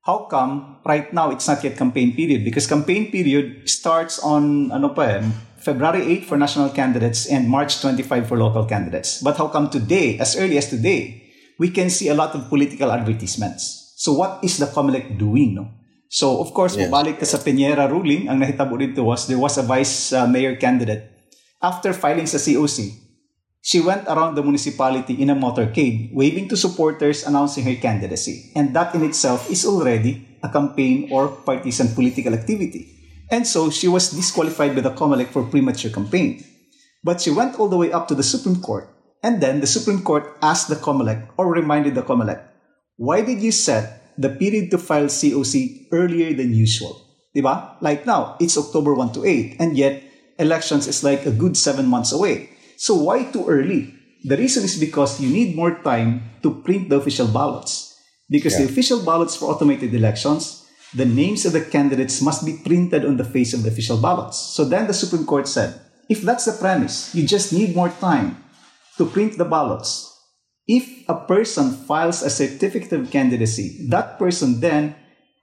How 0.09 0.25
come 0.25 0.81
right 0.87 1.13
now 1.13 1.29
it's 1.29 1.45
not 1.45 1.63
yet 1.63 1.77
campaign 1.77 2.17
period? 2.17 2.41
Because 2.41 2.67
campaign 2.67 3.13
period 3.13 3.69
starts 3.69 4.17
on 4.25 4.73
ano 4.73 4.97
pa 4.97 5.21
eh, 5.21 5.23
February 5.61 6.25
8 6.25 6.25
for 6.25 6.41
national 6.41 6.73
candidates 6.73 7.29
and 7.29 7.45
March 7.45 7.85
25 7.85 8.25
for 8.25 8.41
local 8.41 8.65
candidates. 8.65 9.21
But 9.21 9.37
how 9.37 9.53
come 9.53 9.69
today, 9.69 10.17
as 10.17 10.41
early 10.41 10.57
as 10.57 10.73
today, 10.73 11.28
we 11.59 11.69
can 11.75 11.91
see 11.91 12.09
a 12.09 12.15
lot 12.15 12.35
of 12.35 12.49
political 12.49 12.91
advertisements. 12.91 13.95
So 13.99 14.15
what 14.15 14.39
is 14.47 14.59
the 14.59 14.67
COMELEC 14.67 15.19
doing? 15.19 15.55
No? 15.59 15.69
So 16.09 16.41
of 16.41 16.55
course, 16.55 16.79
Yes. 16.79 16.89
mabalik 16.89 17.19
ka 17.19 17.27
sa 17.27 17.43
Penera 17.43 17.91
ruling, 17.91 18.31
ang 18.31 18.41
nahitabo 18.41 18.79
dito 18.79 19.05
was 19.05 19.27
there 19.27 19.37
was 19.43 19.59
a 19.59 19.67
vice 19.67 20.15
uh, 20.15 20.25
mayor 20.25 20.57
candidate. 20.57 21.05
After 21.61 21.91
filing 21.93 22.31
sa 22.31 22.39
COC, 22.39 22.95
she 23.61 23.83
went 23.83 24.07
around 24.07 24.39
the 24.39 24.43
municipality 24.47 25.19
in 25.19 25.29
a 25.29 25.37
motorcade, 25.37 26.15
waving 26.15 26.47
to 26.49 26.57
supporters 26.57 27.27
announcing 27.27 27.67
her 27.67 27.75
candidacy. 27.75 28.55
And 28.55 28.73
that 28.73 28.95
in 28.95 29.03
itself 29.03 29.51
is 29.51 29.67
already 29.67 30.39
a 30.41 30.49
campaign 30.49 31.11
or 31.11 31.29
partisan 31.43 31.93
political 31.93 32.33
activity. 32.33 32.95
And 33.29 33.45
so 33.45 33.69
she 33.69 33.91
was 33.91 34.15
disqualified 34.15 34.73
by 34.73 34.81
the 34.81 34.95
COMELEC 34.95 35.35
for 35.35 35.43
premature 35.51 35.91
campaign. 35.91 36.41
But 37.05 37.21
she 37.21 37.35
went 37.35 37.59
all 37.59 37.69
the 37.69 37.77
way 37.77 37.93
up 37.93 38.09
to 38.09 38.15
the 38.15 38.23
Supreme 38.25 38.63
Court. 38.63 38.89
And 39.23 39.43
then 39.43 39.61
the 39.61 39.67
Supreme 39.67 40.03
Court 40.03 40.39
asked 40.43 40.69
the 40.69 40.77
COMELEC 40.77 41.29
or 41.37 41.51
reminded 41.53 41.95
the 41.95 42.03
COMELEC, 42.03 42.41
why 42.97 43.23
did 43.23 43.43
you 43.43 43.51
set 43.53 44.15
the 44.17 44.31
period 44.31 44.71
to 44.71 44.79
file 44.79 45.07
COC 45.07 45.89
earlier 45.93 46.35
than 46.35 46.55
usual? 46.55 47.03
Diba? 47.35 47.77
Like 47.81 48.07
now, 48.07 48.37
it's 48.41 48.59
October 48.59 48.95
1 48.95 49.13
to 49.15 49.25
8, 49.25 49.57
and 49.59 49.77
yet 49.77 50.03
elections 50.39 50.87
is 50.87 51.05
like 51.05 51.27
a 51.27 51.31
good 51.31 51.57
seven 51.57 51.87
months 51.87 52.13
away. 52.13 52.51
So 52.77 52.95
why 52.95 53.25
too 53.25 53.47
early? 53.47 53.95
The 54.25 54.37
reason 54.37 54.65
is 54.65 54.79
because 54.79 55.21
you 55.21 55.31
need 55.31 55.55
more 55.55 55.79
time 55.83 56.39
to 56.43 56.63
print 56.63 56.89
the 56.89 56.97
official 56.97 57.29
ballots. 57.29 57.95
Because 58.31 58.59
the 58.59 58.65
official 58.65 59.03
ballots 59.05 59.37
for 59.37 59.47
automated 59.47 59.95
elections, 59.95 60.67
the 60.95 61.07
names 61.07 61.47
of 61.47 61.53
the 61.53 61.65
candidates 61.65 62.21
must 62.21 62.45
be 62.45 62.61
printed 62.65 63.05
on 63.05 63.17
the 63.17 63.25
face 63.25 63.55
of 63.55 63.63
the 63.63 63.71
official 63.71 63.97
ballots. 63.97 64.37
So 64.37 64.65
then 64.65 64.87
the 64.87 64.95
Supreme 64.95 65.25
Court 65.25 65.49
said, 65.49 65.81
if 66.09 66.23
that's 66.23 66.45
the 66.45 66.53
premise, 66.53 67.15
you 67.15 67.27
just 67.27 67.53
need 67.53 67.77
more 67.77 67.91
time 68.01 68.43
to 68.99 69.07
print 69.07 69.39
the 69.39 69.45
ballots. 69.45 70.15
If 70.67 71.09
a 71.09 71.15
person 71.15 71.73
files 71.73 72.23
a 72.23 72.29
certificate 72.29 72.93
of 72.93 73.11
candidacy, 73.11 73.89
that 73.89 74.19
person 74.19 74.61
then 74.61 74.95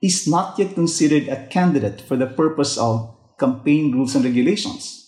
is 0.02 0.28
not 0.28 0.60
yet 0.60 0.76
considered 0.76 1.28
a 1.28 1.48
candidate 1.48 2.02
for 2.02 2.16
the 2.16 2.28
purpose 2.28 2.78
of 2.78 3.18
campaign 3.40 3.92
rules 3.92 4.14
and 4.14 4.24
regulations. 4.24 5.02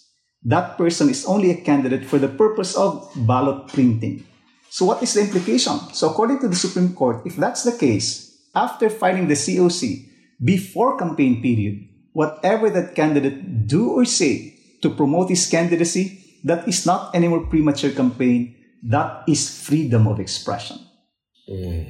That 0.44 0.78
person 0.78 1.10
is 1.10 1.26
only 1.26 1.52
a 1.52 1.62
candidate 1.62 2.06
for 2.06 2.18
the 2.18 2.30
purpose 2.30 2.76
of 2.76 3.12
ballot 3.16 3.68
printing. 3.68 4.26
So, 4.70 4.86
what 4.86 5.04
is 5.04 5.14
the 5.14 5.22
implication? 5.22 5.78
So, 5.94 6.10
according 6.10 6.40
to 6.40 6.48
the 6.48 6.56
Supreme 6.56 6.94
Court, 6.94 7.22
if 7.26 7.36
that's 7.36 7.64
the 7.64 7.78
case, 7.78 8.50
after 8.56 8.90
filing 8.90 9.28
the 9.28 9.36
COC 9.36 10.08
before 10.44 10.98
campaign 10.98 11.42
period, 11.42 11.88
whatever 12.14 12.70
that 12.70 12.96
candidate 12.96 13.68
do 13.68 13.92
or 13.92 14.06
say 14.06 14.56
to 14.82 14.90
promote 14.90 15.30
his 15.30 15.48
candidacy, 15.50 16.27
that 16.48 16.68
is 16.68 16.86
not 16.86 17.14
anymore 17.16 17.46
premature 17.48 17.92
campaign. 17.92 18.56
That 18.84 19.24
is 19.28 19.50
freedom 19.50 20.08
of 20.08 20.20
expression. 20.20 20.78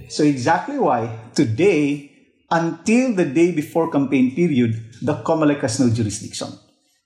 So 0.09 0.23
exactly 0.23 0.77
why 0.77 1.31
today, 1.33 2.11
until 2.49 3.13
the 3.13 3.25
day 3.25 3.51
before 3.51 3.89
campaign 3.91 4.35
period, 4.35 4.93
the 5.01 5.15
COMELEC 5.23 5.61
has 5.61 5.79
no 5.79 5.89
jurisdiction. 5.89 6.53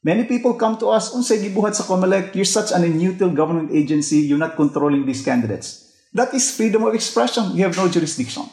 Many 0.03 0.25
people 0.25 0.55
come 0.55 0.77
to 0.77 0.89
us, 0.89 1.13
unsay 1.13 1.37
gibuhat 1.39 1.75
sa 1.75 1.83
COMELEC, 1.85 2.35
you're 2.35 2.43
such 2.43 2.73
an 2.73 2.83
neutral 2.97 3.29
government 3.29 3.71
agency, 3.71 4.17
you're 4.17 4.41
not 4.41 4.55
controlling 4.55 5.05
these 5.05 5.23
candidates. 5.23 5.93
That 6.13 6.33
is 6.33 6.51
freedom 6.51 6.83
of 6.83 6.93
expression. 6.93 7.53
We 7.53 7.61
have 7.61 7.77
no 7.77 7.87
jurisdiction. 7.87 8.49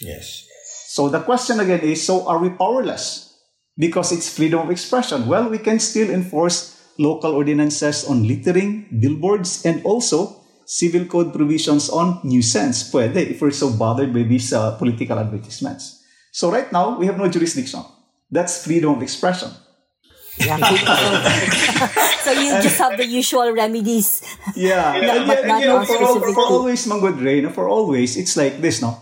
Yes. 0.00 0.46
So 0.88 1.08
the 1.10 1.20
question 1.20 1.60
again 1.60 1.80
is, 1.80 2.06
so 2.06 2.26
are 2.26 2.38
we 2.38 2.50
powerless? 2.50 3.36
Because 3.76 4.10
it's 4.12 4.32
freedom 4.32 4.60
of 4.60 4.70
expression. 4.70 5.26
Well, 5.26 5.50
we 5.50 5.58
can 5.58 5.78
still 5.80 6.10
enforce 6.10 6.77
local 6.98 7.32
ordinances 7.34 8.04
on 8.04 8.26
littering, 8.26 8.86
billboards, 9.00 9.64
and 9.64 9.82
also 9.84 10.36
civil 10.66 11.06
code 11.06 11.32
provisions 11.32 11.88
on 11.88 12.20
nuisance. 12.24 12.90
Pwede, 12.90 13.16
if 13.16 13.40
we're 13.40 13.50
so 13.50 13.70
bothered 13.70 14.12
by 14.12 14.22
these 14.22 14.52
uh, 14.52 14.76
political 14.76 15.18
advertisements. 15.18 16.04
So 16.32 16.50
right 16.50 16.70
now, 16.70 16.98
we 16.98 17.06
have 17.06 17.16
no 17.16 17.28
jurisdiction. 17.28 17.82
That's 18.30 18.64
freedom 18.64 18.94
of 18.94 19.02
expression. 19.02 19.50
So 22.28 22.30
you 22.36 22.60
just 22.60 22.78
have 22.78 22.96
the 23.00 23.06
usual 23.06 23.50
remedies. 23.56 24.20
Yeah, 24.54 24.92
but 24.92 25.02
and 25.16 25.48
not 25.48 25.60
yet, 25.60 25.66
now 25.66 25.84
for, 25.84 25.96
al- 25.96 26.20
specifically. 26.20 26.34
for 26.34 26.44
always, 26.44 26.86
no, 26.86 27.50
for 27.50 27.68
always, 27.68 28.16
it's 28.16 28.36
like 28.36 28.60
this, 28.60 28.82
no? 28.82 29.00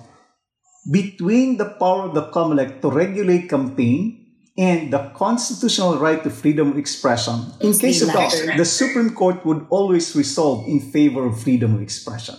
Between 0.88 1.56
the 1.58 1.74
power 1.74 2.06
of 2.06 2.14
the 2.14 2.30
COMELEC 2.30 2.80
to 2.80 2.88
regulate 2.88 3.50
campaign 3.50 4.25
and 4.58 4.92
the 4.92 5.10
constitutional 5.14 5.98
right 5.98 6.22
to 6.22 6.30
freedom 6.30 6.72
of 6.72 6.78
expression, 6.78 7.52
in 7.60 7.76
case 7.76 8.02
of 8.02 8.12
doubt, 8.12 8.32
the 8.56 8.64
Supreme 8.64 9.10
Court 9.10 9.44
would 9.44 9.66
always 9.70 10.16
resolve 10.16 10.66
in 10.66 10.80
favor 10.80 11.26
of 11.26 11.40
freedom 11.42 11.74
of 11.74 11.82
expression. 11.82 12.36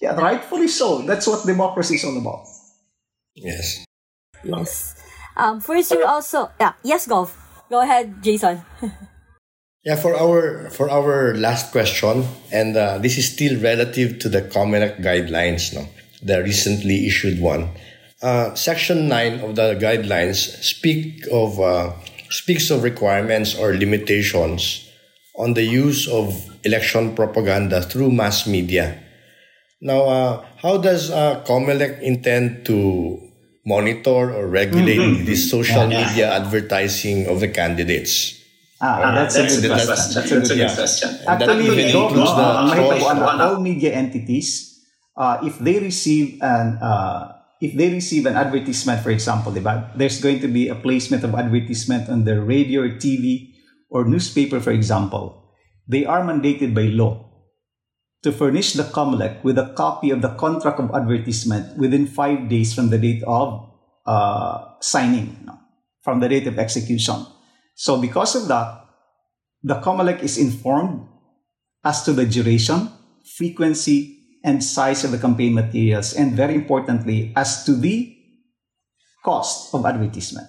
Yeah, 0.00 0.14
rightfully 0.14 0.68
so. 0.68 1.02
That's 1.02 1.26
what 1.26 1.46
democracy 1.46 1.96
is 1.96 2.04
all 2.04 2.16
about. 2.18 2.46
Yes. 3.34 3.84
Yes. 4.42 4.96
Um, 5.36 5.60
first, 5.60 5.90
you 5.92 6.04
also 6.04 6.50
yeah. 6.58 6.72
Yes, 6.82 7.06
go. 7.06 7.30
Go 7.68 7.80
ahead, 7.80 8.22
Jason. 8.22 8.62
Yeah, 9.82 9.96
for 9.96 10.12
our 10.12 10.68
for 10.68 10.92
our 10.92 11.32
last 11.32 11.72
question, 11.72 12.28
and 12.52 12.76
uh, 12.76 12.98
this 12.98 13.16
is 13.16 13.32
still 13.32 13.56
relative 13.62 14.18
to 14.20 14.28
the 14.28 14.42
COMELEC 14.42 15.00
guidelines, 15.00 15.72
no, 15.72 15.88
the 16.20 16.42
recently 16.42 17.06
issued 17.06 17.40
one. 17.40 17.72
Uh, 18.20 18.54
Section 18.54 19.08
nine 19.08 19.40
of 19.40 19.56
the 19.56 19.72
guidelines 19.80 20.44
speak 20.60 21.24
of 21.32 21.56
uh, 21.58 21.96
speaks 22.28 22.68
of 22.68 22.84
requirements 22.84 23.56
or 23.56 23.72
limitations 23.72 24.84
on 25.40 25.54
the 25.54 25.64
use 25.64 26.04
of 26.04 26.36
election 26.64 27.16
propaganda 27.16 27.80
through 27.80 28.12
mass 28.12 28.46
media. 28.46 29.00
Now, 29.80 30.00
uh, 30.04 30.44
how 30.60 30.76
does 30.76 31.10
uh, 31.10 31.40
COMELEC 31.48 32.02
intend 32.02 32.66
to 32.66 33.16
monitor 33.64 34.36
or 34.36 34.46
regulate 34.48 35.24
the 35.24 35.36
social 35.36 35.88
media 35.88 36.28
advertising 36.36 37.24
of 37.26 37.40
the 37.40 37.48
candidates? 37.48 38.36
Ah, 38.82 39.16
that's, 39.16 39.36
a 39.36 39.48
good 39.48 39.72
that's- 39.72 39.88
question. 39.88 40.12
That's 40.12 40.32
a 40.32 40.40
good 40.40 40.58
yeah. 40.60 40.74
question. 40.74 41.08
And 41.24 41.40
that 41.40 41.48
Actually, 41.48 41.92
no, 41.92 42.08
no, 42.12 42.24
the 42.24 42.44
ang 42.44 42.68
mahitabuan 42.68 43.16
trolls. 43.16 43.36
na 43.40 43.44
all 43.48 43.60
media 43.60 43.92
entities, 43.96 44.76
uh, 45.16 45.40
if 45.40 45.56
they 45.60 45.80
receive 45.80 46.36
an 46.44 46.76
uh, 46.80 47.39
if 47.60 47.76
they 47.76 47.92
receive 47.92 48.26
an 48.26 48.36
advertisement, 48.36 49.02
for 49.02 49.10
example, 49.10 49.52
there's 49.52 50.20
going 50.20 50.40
to 50.40 50.48
be 50.48 50.68
a 50.68 50.74
placement 50.74 51.24
of 51.24 51.34
advertisement 51.34 52.08
on 52.08 52.24
the 52.24 52.40
radio 52.40 52.82
or 52.82 52.88
TV 52.88 53.52
or 53.90 54.04
newspaper, 54.04 54.60
for 54.60 54.70
example. 54.72 55.40
they 55.90 56.06
are 56.06 56.22
mandated 56.22 56.72
by 56.72 56.86
law 56.86 57.26
to 58.22 58.30
furnish 58.30 58.74
the 58.74 58.84
COMELEC 58.84 59.42
with 59.42 59.58
a 59.58 59.74
copy 59.74 60.10
of 60.10 60.22
the 60.22 60.30
contract 60.38 60.78
of 60.78 60.94
advertisement 60.94 61.76
within 61.76 62.06
five 62.06 62.48
days 62.48 62.72
from 62.72 62.90
the 62.90 62.98
date 62.98 63.24
of 63.26 63.68
uh, 64.06 64.78
signing, 64.80 65.48
from 66.02 66.20
the 66.20 66.28
date 66.28 66.46
of 66.46 66.58
execution. 66.58 67.26
So 67.74 68.00
because 68.00 68.36
of 68.36 68.46
that, 68.48 68.86
the 69.62 69.80
COMELEC 69.80 70.22
is 70.22 70.38
informed 70.38 71.08
as 71.82 72.04
to 72.04 72.12
the 72.12 72.26
duration, 72.26 72.88
frequency, 73.36 74.19
and 74.44 74.64
size 74.64 75.04
of 75.04 75.12
the 75.12 75.20
campaign 75.20 75.54
materials, 75.54 76.14
and 76.16 76.32
very 76.32 76.54
importantly, 76.54 77.32
as 77.36 77.64
to 77.64 77.76
the 77.76 78.16
cost 79.24 79.74
of 79.74 79.84
advertisement. 79.84 80.48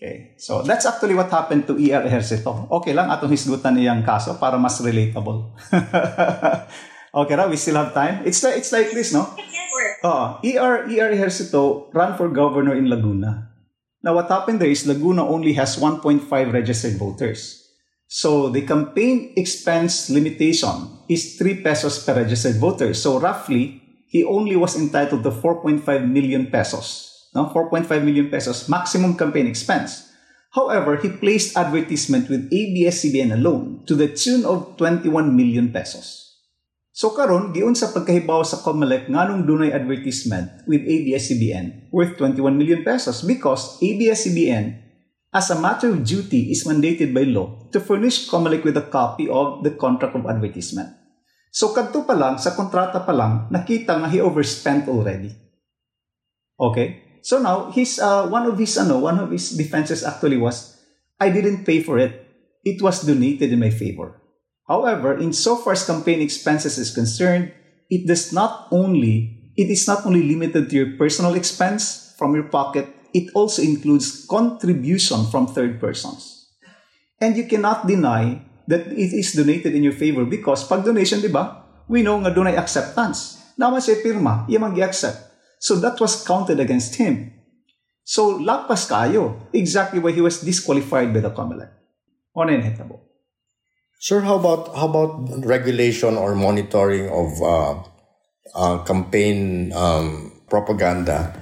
Okay, 0.00 0.32
so 0.40 0.64
that's 0.64 0.88
actually 0.88 1.12
what 1.12 1.28
happened 1.28 1.68
to 1.68 1.76
E.R. 1.76 2.08
Ejercito. 2.08 2.72
Okay 2.80 2.96
lang 2.96 3.12
atong 3.12 3.28
hisgutan 3.28 3.76
niyang 3.76 4.00
kaso 4.00 4.40
para 4.40 4.56
mas 4.56 4.80
relatable. 4.80 5.52
okay 7.20 7.34
ra, 7.36 7.44
we 7.44 7.60
still 7.60 7.76
have 7.76 7.92
time. 7.92 8.24
It's 8.24 8.40
like 8.40 8.56
it's 8.56 8.72
like 8.72 8.96
this, 8.96 9.12
no? 9.12 9.28
Oh, 10.00 10.40
E.R. 10.40 10.88
E.R. 10.88 11.12
Ejercito 11.12 11.92
ran 11.92 12.16
for 12.16 12.32
governor 12.32 12.72
in 12.72 12.88
Laguna. 12.88 13.52
Now 14.00 14.16
what 14.16 14.32
happened 14.32 14.64
there 14.64 14.72
is 14.72 14.88
Laguna 14.88 15.28
only 15.28 15.52
has 15.60 15.76
1.5 15.76 16.24
registered 16.48 16.96
voters. 16.96 17.60
So 18.10 18.50
the 18.50 18.66
campaign 18.66 19.38
expense 19.38 20.10
limitation 20.10 21.06
is 21.06 21.38
3 21.38 21.62
pesos 21.62 22.02
per 22.02 22.18
registered 22.18 22.58
voter. 22.58 22.90
So 22.90 23.22
roughly, 23.22 23.78
he 24.10 24.26
only 24.26 24.58
was 24.58 24.74
entitled 24.74 25.22
to 25.22 25.30
4.5 25.30 25.86
million 26.10 26.50
pesos. 26.50 27.06
No, 27.30 27.46
4.5 27.54 27.86
million 28.02 28.26
pesos 28.26 28.66
maximum 28.66 29.14
campaign 29.14 29.46
expense. 29.46 30.10
However, 30.50 30.98
he 30.98 31.14
placed 31.14 31.54
advertisement 31.54 32.26
with 32.26 32.50
ABS-CBN 32.50 33.30
alone 33.30 33.86
to 33.86 33.94
the 33.94 34.10
tune 34.10 34.42
of 34.42 34.74
21 34.82 35.30
million 35.30 35.70
pesos. 35.70 36.34
So 36.90 37.14
karon 37.14 37.54
giun 37.54 37.78
sa 37.78 37.94
pagkahibaw 37.94 38.42
sa 38.42 38.58
COMELEC 38.66 39.06
nganong 39.06 39.46
dunay 39.46 39.70
advertisement 39.70 40.66
with 40.66 40.82
ABS-CBN 40.82 41.94
worth 41.94 42.18
21 42.18 42.58
million 42.58 42.82
pesos 42.82 43.22
because 43.22 43.78
ABS-CBN 43.78 44.89
as 45.30 45.50
a 45.50 45.58
matter 45.58 45.94
of 45.94 46.02
duty 46.02 46.50
is 46.50 46.66
mandated 46.66 47.14
by 47.14 47.22
law 47.22 47.70
to 47.70 47.78
furnish 47.78 48.26
COMELEC 48.26 48.64
with 48.64 48.76
a 48.76 48.86
copy 48.90 49.30
of 49.30 49.62
the 49.62 49.70
contract 49.70 50.18
of 50.18 50.26
advertisement. 50.26 50.90
So 51.50 51.74
kadto 51.74 52.06
pa 52.06 52.14
lang 52.14 52.38
sa 52.38 52.54
kontrata 52.54 53.02
pa 53.02 53.14
lang 53.14 53.50
nakita 53.50 53.98
nga 53.98 54.10
he 54.10 54.22
overspent 54.22 54.86
already. 54.86 55.34
Okay? 56.58 57.18
So 57.22 57.38
now 57.38 57.70
his 57.70 57.98
uh, 57.98 58.26
one 58.26 58.46
of 58.46 58.58
his 58.58 58.74
ano 58.78 58.98
one 58.98 59.18
of 59.18 59.30
his 59.30 59.54
defenses 59.54 60.02
actually 60.02 60.38
was 60.38 60.78
I 61.18 61.30
didn't 61.30 61.66
pay 61.66 61.82
for 61.82 61.98
it. 61.98 62.26
It 62.62 62.82
was 62.82 63.02
donated 63.02 63.52
in 63.52 63.60
my 63.60 63.70
favor. 63.70 64.20
However, 64.66 65.18
in 65.18 65.34
so 65.34 65.58
far 65.58 65.74
as 65.74 65.86
campaign 65.86 66.22
expenses 66.22 66.78
is 66.78 66.94
concerned, 66.94 67.50
it 67.90 68.06
does 68.06 68.30
not 68.30 68.70
only 68.70 69.50
it 69.58 69.68
is 69.68 69.86
not 69.86 70.06
only 70.06 70.22
limited 70.22 70.70
to 70.70 70.74
your 70.74 70.90
personal 70.94 71.34
expense 71.34 72.14
from 72.16 72.34
your 72.34 72.46
pocket, 72.46 72.86
it 73.12 73.30
also 73.34 73.62
includes 73.62 74.26
contribution 74.26 75.26
from 75.26 75.46
third 75.46 75.80
persons. 75.80 76.48
And 77.20 77.36
you 77.36 77.44
cannot 77.46 77.86
deny 77.86 78.42
that 78.66 78.86
it 78.88 79.12
is 79.12 79.32
donated 79.32 79.74
in 79.74 79.82
your 79.82 79.92
favor 79.92 80.24
because 80.24 80.66
pag 80.66 80.84
donation, 80.84 81.20
di 81.20 81.28
ba? 81.28 81.64
We 81.90 82.02
know 82.02 82.22
nga 82.22 82.30
dunay 82.30 82.56
acceptance. 82.56 83.42
Naman 83.58 83.82
siya 83.82 84.00
pirma, 84.00 84.46
iya 84.48 84.62
mag-accept. 84.62 85.30
So 85.60 85.76
that 85.84 86.00
was 86.00 86.24
counted 86.24 86.62
against 86.62 86.96
him. 86.96 87.34
So 88.06 88.40
lakpas 88.40 88.88
kayo, 88.88 89.52
exactly 89.52 90.00
why 90.00 90.16
he 90.16 90.24
was 90.24 90.40
disqualified 90.40 91.12
by 91.12 91.20
the 91.20 91.30
COMELEC. 91.30 91.68
On 92.34 92.48
inevitable. 92.48 93.04
Sir, 94.00 94.24
how 94.24 94.40
about 94.40 94.72
how 94.72 94.88
about 94.88 95.44
regulation 95.44 96.16
or 96.16 96.32
monitoring 96.32 97.12
of 97.12 97.30
uh, 97.44 97.74
uh, 98.56 98.76
campaign 98.88 99.68
um, 99.76 100.32
propaganda 100.48 101.36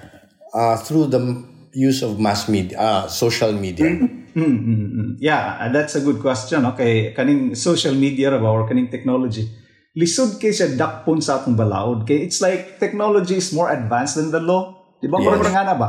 uh, 0.53 0.77
through 0.77 1.07
the 1.07 1.48
use 1.79 2.03
of 2.03 2.19
mass 2.19 2.51
media, 2.51 2.75
uh, 2.75 3.07
social 3.07 3.55
media? 3.55 3.87
Mm-hmm. 3.87 5.23
Yeah, 5.23 5.71
that's 5.71 5.95
a 5.95 6.03
good 6.03 6.19
question. 6.19 6.67
Okay, 6.75 7.15
kaning 7.15 7.55
social 7.55 7.95
media 7.95 8.35
ba 8.35 8.51
or 8.51 8.67
kaning 8.67 8.91
technology. 8.91 9.47
Lisod 9.95 10.43
kay 10.43 10.51
siya 10.51 10.75
dakpon 10.75 11.23
sa 11.23 11.39
atong 11.43 11.55
balaod. 11.55 12.03
Kay 12.03 12.27
it's 12.27 12.43
like 12.43 12.83
technology 12.83 13.39
is 13.39 13.55
more 13.55 13.71
advanced 13.71 14.19
than 14.19 14.35
the 14.35 14.43
law. 14.43 14.75
Di 14.99 15.07
ba? 15.07 15.23
Yes. 15.23 15.39
Parang 15.39 15.79
ba? 15.79 15.89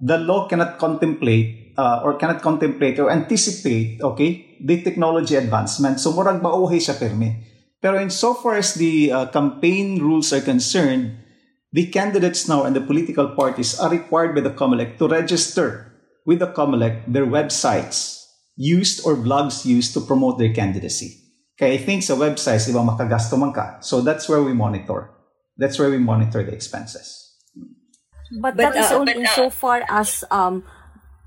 The 0.00 0.16
law 0.20 0.48
cannot 0.48 0.80
contemplate 0.80 1.76
uh, 1.76 2.00
or 2.04 2.16
cannot 2.16 2.40
contemplate 2.40 2.96
or 3.00 3.12
anticipate, 3.12 4.00
okay, 4.00 4.56
the 4.60 4.80
technology 4.80 5.36
advancement. 5.36 6.00
So 6.00 6.12
murag 6.12 6.40
mauhay 6.40 6.80
siya 6.80 6.96
perme. 6.96 7.44
Pero 7.80 7.96
in 7.96 8.12
so 8.12 8.36
far 8.36 8.60
as 8.60 8.76
the 8.76 9.12
uh, 9.12 9.26
campaign 9.32 10.00
rules 10.00 10.32
are 10.32 10.44
concerned, 10.44 11.19
the 11.72 11.86
candidates 11.86 12.48
now 12.48 12.64
and 12.64 12.74
the 12.74 12.80
political 12.82 13.28
parties 13.34 13.78
are 13.78 13.90
required 13.90 14.34
by 14.34 14.42
the 14.42 14.50
COMELEC 14.50 14.98
to 14.98 15.06
register 15.08 15.92
with 16.26 16.38
the 16.40 16.50
COMELEC 16.50 17.06
their 17.06 17.26
websites 17.26 18.26
used 18.56 19.06
or 19.06 19.14
blogs 19.16 19.64
used 19.64 19.94
to 19.94 20.00
promote 20.00 20.38
their 20.38 20.52
candidacy. 20.52 21.16
Kaya 21.58 21.74
I 21.74 21.78
think 21.78 22.02
sa 22.02 22.16
websites, 22.16 22.66
di 22.66 22.72
ba 22.72 22.80
makagasto 22.82 23.36
man 23.38 23.52
ka. 23.52 23.78
So 23.80 24.00
that's 24.00 24.28
where 24.28 24.42
we 24.42 24.52
monitor. 24.52 25.12
That's 25.56 25.78
where 25.78 25.90
we 25.92 25.98
monitor 26.00 26.42
the 26.42 26.52
expenses. 26.52 27.36
But, 28.40 28.56
But, 28.56 28.56
that 28.56 28.76
is 28.76 28.90
uh, 28.90 28.96
only 28.96 29.12
insofar 29.20 29.82
as 29.90 30.24
um, 30.30 30.62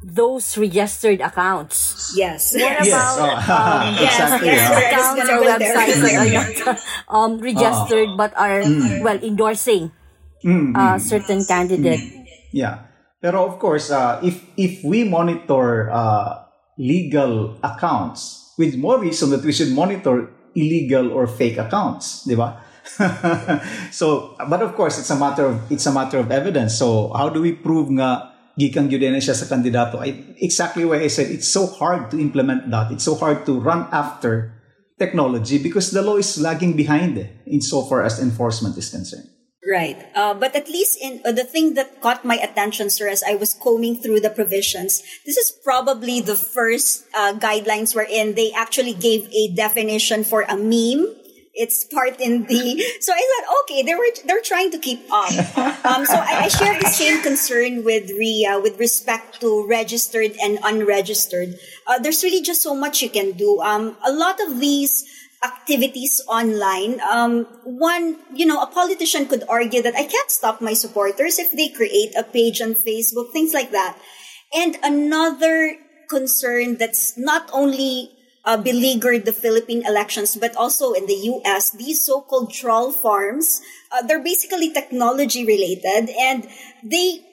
those 0.01 0.57
registered 0.57 1.21
accounts. 1.21 2.13
Yes. 2.17 2.53
What 2.55 2.81
Yes, 2.81 2.87
about 2.87 3.15
oh, 3.19 3.53
um, 3.53 3.93
yes, 3.95 4.11
exactly. 4.11 4.47
yes, 4.47 4.57
yeah. 4.57 4.67
sir. 4.67 4.73
I 4.73 4.79
was 4.79 4.87
accounts 4.87 5.13
gonna 5.19 5.33
or 5.33 5.43
go 5.43 5.59
there. 5.59 5.75
websites 5.75 5.99
that 6.01 6.15
are 6.17 6.31
not 6.33 6.79
um, 7.13 7.31
registered 7.39 8.09
but 8.17 8.31
are 8.35 8.61
well 9.03 9.19
endorsing 9.21 9.91
uh, 10.45 10.99
certain 10.99 11.43
candidate? 11.45 12.01
Yeah. 12.51 12.91
Pero 13.23 13.47
of 13.47 13.55
course, 13.57 13.87
uh, 13.89 14.19
if 14.19 14.43
if 14.59 14.83
we 14.83 15.07
monitor 15.07 15.87
uh, 15.87 16.43
legal 16.75 17.55
accounts, 17.63 18.51
with 18.59 18.75
more 18.75 18.99
reason 18.99 19.31
that 19.31 19.47
we 19.47 19.55
should 19.55 19.71
monitor 19.71 20.27
illegal 20.55 21.07
or 21.11 21.25
fake 21.25 21.57
accounts, 21.57 22.27
di 22.27 22.35
ba? 22.35 22.59
so, 23.91 24.35
but 24.51 24.59
of 24.61 24.75
course, 24.75 24.99
it's 24.99 25.09
a 25.09 25.15
matter 25.15 25.47
of 25.47 25.71
it's 25.71 25.87
a 25.87 25.93
matter 25.95 26.19
of 26.19 26.29
evidence. 26.35 26.75
So, 26.75 27.15
how 27.15 27.31
do 27.31 27.39
we 27.39 27.55
prove 27.55 27.87
nga 27.95 28.35
gikan 28.59 28.91
gyud 28.91 29.07
na 29.07 29.23
siya 29.23 29.39
sa 29.39 29.47
kandidato? 29.47 30.03
I, 30.03 30.35
exactly 30.43 30.83
why 30.83 30.99
I 30.99 31.07
said 31.07 31.31
it's 31.31 31.47
so 31.47 31.65
hard 31.65 32.11
to 32.11 32.19
implement 32.19 32.67
that. 32.75 32.91
It's 32.91 33.07
so 33.07 33.15
hard 33.15 33.47
to 33.47 33.55
run 33.55 33.87
after 33.95 34.51
technology 34.99 35.57
because 35.63 35.95
the 35.95 36.03
law 36.03 36.19
is 36.19 36.35
lagging 36.37 36.75
behind 36.75 37.17
insofar 37.47 38.03
as 38.03 38.19
enforcement 38.19 38.77
is 38.77 38.91
concerned. 38.91 39.32
Right. 39.73 39.97
Uh, 40.13 40.35
but 40.35 40.55
at 40.55 40.69
least 40.69 41.01
in 41.01 41.19
uh, 41.25 41.31
the 41.31 41.43
thing 41.43 41.73
that 41.73 41.99
caught 41.99 42.23
my 42.23 42.37
attention, 42.37 42.91
sir, 42.91 43.09
as 43.09 43.23
I 43.25 43.33
was 43.33 43.55
combing 43.57 43.97
through 43.97 44.19
the 44.19 44.29
provisions, 44.29 45.01
this 45.25 45.35
is 45.35 45.49
probably 45.49 46.21
the 46.21 46.35
first 46.35 47.09
uh, 47.17 47.33
guidelines 47.33 47.95
wherein 47.95 48.35
they 48.35 48.53
actually 48.53 48.93
gave 48.93 49.25
a 49.33 49.49
definition 49.49 50.23
for 50.23 50.45
a 50.45 50.53
meme. 50.53 51.09
It's 51.57 51.89
part 51.89 52.21
in 52.21 52.45
the. 52.45 52.85
So 53.01 53.17
I 53.17 53.17
thought, 53.17 53.47
okay, 53.65 53.81
they 53.81 53.97
were 53.97 54.13
they're 54.29 54.45
trying 54.45 54.69
to 54.71 54.77
keep 54.77 55.01
up. 55.09 55.33
Um, 55.83 56.05
so 56.05 56.15
I, 56.15 56.45
I 56.45 56.47
share 56.47 56.79
the 56.79 56.87
same 56.87 57.21
concern 57.21 57.83
with 57.83 58.09
Ria 58.13 58.61
with 58.61 58.79
respect 58.79 59.41
to 59.41 59.67
registered 59.67 60.37
and 60.41 60.57
unregistered. 60.63 61.59
Uh, 61.85 61.99
there's 61.99 62.23
really 62.23 62.41
just 62.41 62.61
so 62.61 62.73
much 62.73 63.01
you 63.01 63.09
can 63.09 63.33
do. 63.33 63.59
Um, 63.59 63.97
a 64.05 64.13
lot 64.13 64.39
of 64.39 64.61
these 64.61 65.03
activities 65.43 66.21
online. 66.27 67.01
Um, 67.01 67.45
one, 67.63 68.17
you 68.33 68.45
know, 68.45 68.61
a 68.61 68.67
politician 68.67 69.27
could 69.27 69.43
argue 69.49 69.81
that 69.81 69.95
I 69.95 70.05
can't 70.05 70.31
stop 70.31 70.61
my 70.61 70.73
supporters 70.73 71.37
if 71.39 71.51
they 71.51 71.69
create 71.69 72.15
a 72.15 72.23
page 72.23 72.61
on 72.61 72.73
Facebook, 72.73 73.31
things 73.31 73.53
like 73.53 73.71
that. 73.71 73.97
And 74.55 74.77
another 74.83 75.75
concern 76.09 76.77
that's 76.77 77.17
not 77.17 77.49
only 77.51 78.11
uh, 78.45 78.57
beleaguered 78.57 79.25
the 79.25 79.33
Philippine 79.33 79.85
elections, 79.85 80.35
but 80.35 80.55
also 80.55 80.93
in 80.93 81.07
the 81.07 81.41
US, 81.43 81.71
these 81.71 82.05
so-called 82.05 82.53
troll 82.53 82.91
farms, 82.91 83.61
uh, 83.91 84.01
they're 84.01 84.23
basically 84.23 84.71
technology 84.71 85.45
related 85.45 86.09
and 86.19 86.47
they 86.83 87.23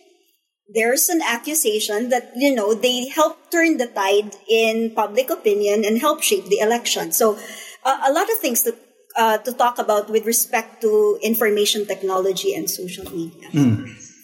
there's 0.72 1.08
an 1.08 1.20
accusation 1.20 2.10
that 2.10 2.30
you 2.36 2.54
know 2.54 2.74
they 2.74 3.08
help 3.08 3.50
turn 3.50 3.76
the 3.76 3.88
tide 3.88 4.36
in 4.48 4.94
public 4.94 5.28
opinion 5.28 5.84
and 5.84 5.98
help 5.98 6.22
shape 6.22 6.46
the 6.46 6.60
election. 6.60 7.10
So 7.10 7.38
uh, 7.84 8.08
a 8.08 8.12
lot 8.12 8.28
of 8.30 8.38
things 8.38 8.62
to 8.62 8.74
uh, 9.16 9.38
to 9.38 9.52
talk 9.52 9.78
about 9.78 10.08
with 10.10 10.26
respect 10.26 10.80
to 10.82 11.18
information 11.22 11.86
technology 11.86 12.54
and 12.54 12.70
social 12.70 13.04
media. 13.10 13.48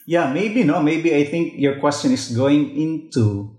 Yeah, 0.06 0.30
maybe 0.32 0.62
no. 0.62 0.78
Maybe 0.82 1.10
I 1.14 1.24
think 1.26 1.58
your 1.58 1.80
question 1.82 2.12
is 2.14 2.30
going 2.30 2.70
into 2.78 3.50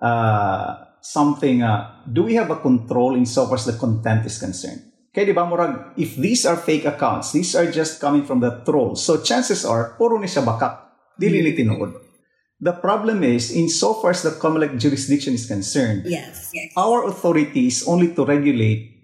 uh, 0.00 0.86
something. 1.02 1.62
Uh, 1.62 2.06
do 2.06 2.22
we 2.22 2.34
have 2.38 2.50
a 2.50 2.56
control 2.62 3.16
in 3.18 3.26
so 3.26 3.46
far 3.46 3.58
as 3.58 3.66
the 3.66 3.74
content 3.74 4.22
is 4.26 4.38
concerned? 4.38 4.86
Kaya 5.10 5.26
di 5.26 5.34
ba 5.34 5.48
murag, 5.48 5.96
if 5.96 6.14
these 6.14 6.44
are 6.46 6.54
fake 6.60 6.84
accounts, 6.84 7.32
these 7.32 7.56
are 7.56 7.66
just 7.72 7.98
coming 7.98 8.22
from 8.22 8.38
the 8.38 8.62
trolls. 8.68 9.02
So 9.02 9.18
chances 9.24 9.64
are, 9.64 9.96
puro 9.98 10.20
ni 10.20 10.28
siya 10.28 10.44
bakak. 10.44 10.86
Dili 11.18 11.40
ni 11.42 11.56
tinuod. 11.56 11.96
The 12.60 12.72
problem 12.76 13.24
is, 13.24 13.50
in 13.50 13.68
so 13.68 13.96
far 13.96 14.12
as 14.12 14.22
the 14.22 14.36
COMELEC 14.36 14.76
jurisdiction 14.80 15.32
is 15.34 15.44
concerned, 15.48 16.04
Yes. 16.04 16.52
yes. 16.52 16.72
our 16.76 17.04
authority 17.08 17.66
is 17.68 17.84
only 17.88 18.12
to 18.16 18.24
regulate 18.24 18.95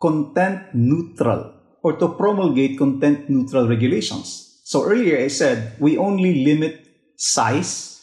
content 0.00 0.74
neutral 0.74 1.52
or 1.82 1.96
to 1.96 2.08
promulgate 2.16 2.78
content 2.78 3.28
neutral 3.28 3.68
regulations. 3.68 4.62
So 4.64 4.84
earlier 4.84 5.18
I 5.18 5.28
said 5.28 5.76
we 5.78 5.98
only 5.98 6.44
limit 6.44 6.86
size, 7.16 8.00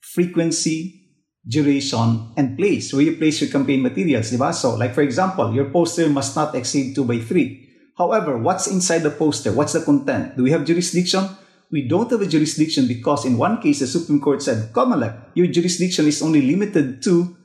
frequency, 0.00 1.06
duration, 1.46 2.32
and 2.36 2.58
place, 2.58 2.92
where 2.92 3.02
you 3.02 3.16
place 3.16 3.40
your 3.40 3.50
campaign 3.50 3.82
materials, 3.82 4.32
diba? 4.32 4.52
So, 4.52 4.74
like 4.74 4.94
for 4.94 5.02
example, 5.02 5.54
your 5.54 5.70
poster 5.70 6.08
must 6.08 6.34
not 6.34 6.54
exceed 6.54 6.94
2 6.94 7.04
by 7.04 7.18
3. 7.18 7.94
However, 7.96 8.36
what's 8.36 8.66
inside 8.66 9.00
the 9.00 9.10
poster? 9.10 9.52
What's 9.52 9.72
the 9.72 9.80
content? 9.80 10.36
Do 10.36 10.42
we 10.42 10.50
have 10.50 10.64
jurisdiction? 10.64 11.28
We 11.70 11.88
don't 11.88 12.10
have 12.10 12.20
a 12.20 12.26
jurisdiction 12.26 12.86
because 12.86 13.24
in 13.24 13.38
one 13.38 13.60
case, 13.60 13.80
the 13.80 13.86
Supreme 13.86 14.20
Court 14.20 14.42
said, 14.42 14.72
Comelec, 14.72 15.30
your 15.34 15.46
jurisdiction 15.46 16.06
is 16.06 16.22
only 16.22 16.42
limited 16.42 17.02
to 17.04 17.36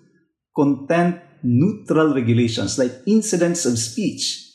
content 0.55 1.21
neutral 1.43 2.13
regulations 2.13 2.77
like 2.77 2.91
incidents 3.05 3.65
of 3.65 3.77
speech. 3.77 4.47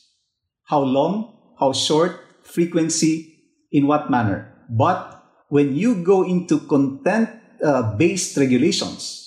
How 0.64 0.80
long, 0.80 1.54
how 1.58 1.72
short, 1.72 2.20
frequency, 2.42 3.36
in 3.72 3.86
what 3.86 4.10
manner. 4.10 4.52
But 4.70 5.22
when 5.48 5.76
you 5.76 6.02
go 6.02 6.24
into 6.24 6.60
content 6.60 7.30
uh, 7.62 7.96
based 7.96 8.36
regulations, 8.36 9.22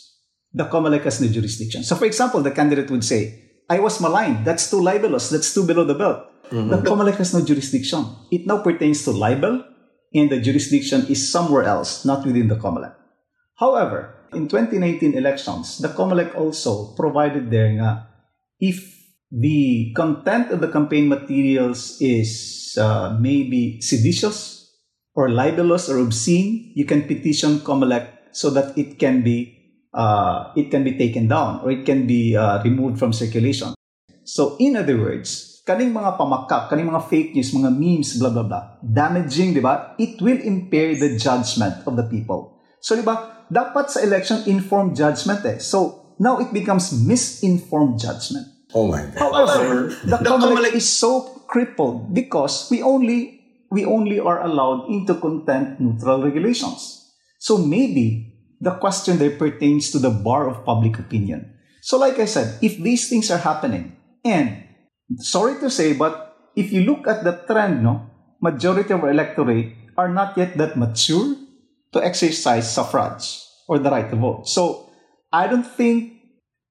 the 0.54 0.66
COMELEC 0.66 1.04
has 1.04 1.22
no 1.22 1.28
jurisdiction. 1.28 1.84
So, 1.84 1.96
for 1.96 2.06
example, 2.06 2.42
the 2.42 2.52
candidate 2.52 2.90
would 2.90 3.04
say, 3.04 3.46
I 3.70 3.80
was 3.80 4.02
maligned. 4.02 4.46
That's 4.46 4.70
too 4.70 4.82
libelous. 4.82 5.30
That's 5.30 5.54
too 5.54 5.66
below 5.66 5.84
the 5.84 5.94
belt. 5.94 6.26
Mm-hmm. 6.50 6.70
The 6.70 6.78
COMELEC 6.78 7.16
has 7.16 7.34
no 7.34 7.46
jurisdiction. 7.46 8.06
It 8.32 8.48
now 8.48 8.64
pertains 8.64 9.04
to 9.04 9.12
libel, 9.12 9.64
and 10.14 10.30
the 10.30 10.42
jurisdiction 10.42 11.06
is 11.08 11.32
somewhere 11.32 11.64
else, 11.64 12.04
not 12.04 12.26
within 12.26 12.48
the 12.48 12.56
COMELEC. 12.56 12.96
However, 13.56 14.16
in 14.34 14.48
2019 14.48 15.14
elections, 15.16 15.80
the 15.80 15.90
COMELEC 15.90 16.36
also 16.36 16.94
provided 16.96 17.50
there 17.50 17.70
nga, 17.74 18.08
if 18.60 18.82
the 19.32 19.94
content 19.96 20.52
of 20.52 20.62
the 20.62 20.68
campaign 20.68 21.08
materials 21.08 21.98
is 22.02 22.76
uh, 22.80 23.16
maybe 23.20 23.82
seditious 23.82 24.72
or 25.16 25.30
libelous 25.30 25.90
or 25.90 26.00
obscene, 26.00 26.72
you 26.76 26.86
can 26.86 27.04
petition 27.04 27.60
COMELEC 27.60 28.08
so 28.32 28.50
that 28.50 28.78
it 28.78 29.00
can 29.00 29.22
be 29.22 29.56
uh, 29.94 30.54
it 30.56 30.70
can 30.70 30.84
be 30.84 30.98
taken 30.98 31.28
down 31.28 31.62
or 31.64 31.72
it 31.72 31.86
can 31.86 32.06
be 32.06 32.36
uh, 32.36 32.62
removed 32.64 33.00
from 33.00 33.12
circulation. 33.12 33.74
So 34.24 34.56
in 34.60 34.78
other 34.78 34.98
words, 34.98 35.50
kaning 35.70 35.94
mga 35.94 36.18
pamakak, 36.18 36.70
kaning 36.70 36.90
mga 36.90 37.06
fake 37.06 37.32
news, 37.38 37.54
mga 37.54 37.70
memes, 37.70 38.18
blah, 38.18 38.34
blah, 38.34 38.42
blah, 38.42 38.82
damaging, 38.82 39.54
di 39.54 39.62
ba? 39.62 39.94
It 40.02 40.18
will 40.18 40.42
impair 40.42 40.98
the 40.98 41.14
judgment 41.14 41.86
of 41.86 41.94
the 41.94 42.10
people. 42.10 42.58
So, 42.82 42.98
di 42.98 43.06
ba, 43.06 43.39
dapat 43.50 43.90
sa 43.90 44.00
election 44.06 44.46
informed 44.46 44.96
judgment 44.96 45.44
eh. 45.46 45.58
So, 45.58 46.16
now 46.20 46.40
it 46.40 46.54
becomes 46.54 46.94
misinformed 46.94 48.00
judgment. 48.00 48.48
Oh 48.74 48.88
my 48.88 49.02
God. 49.10 49.18
However, 49.18 49.90
the, 50.06 50.18
the 50.22 50.30
COMELEC 50.30 50.74
is 50.78 50.88
so 50.88 51.42
crippled 51.50 52.14
because 52.14 52.70
we 52.70 52.86
only 52.86 53.42
we 53.72 53.86
only 53.86 54.20
are 54.20 54.46
allowed 54.46 54.90
into 54.90 55.18
content 55.18 55.82
neutral 55.82 56.22
regulations. 56.22 57.10
So 57.40 57.58
maybe 57.58 58.36
the 58.62 58.78
question 58.78 59.18
there 59.18 59.34
pertains 59.34 59.90
to 59.92 60.00
the 60.00 60.10
bar 60.10 60.50
of 60.50 60.66
public 60.66 61.00
opinion. 61.00 61.56
So, 61.82 61.98
like 61.98 62.20
I 62.20 62.26
said, 62.26 62.60
if 62.62 62.78
these 62.78 63.10
things 63.10 63.32
are 63.32 63.40
happening, 63.40 63.96
and 64.26 64.68
sorry 65.24 65.58
to 65.64 65.72
say, 65.72 65.94
but 65.94 66.36
if 66.56 66.74
you 66.74 66.84
look 66.84 67.08
at 67.08 67.24
the 67.24 67.40
trend, 67.48 67.82
no, 67.82 68.06
majority 68.42 68.94
of 68.94 69.02
our 69.02 69.12
electorate 69.12 69.74
are 69.98 70.10
not 70.12 70.38
yet 70.38 70.58
that 70.58 70.76
mature 70.76 71.36
to 71.94 72.04
exercise 72.04 72.72
suffrage 72.72 73.42
or 73.68 73.80
the 73.80 73.90
right 73.90 74.10
to 74.10 74.16
vote. 74.16 74.48
So, 74.48 74.90
I 75.32 75.48
don't 75.48 75.66
think 75.66 76.14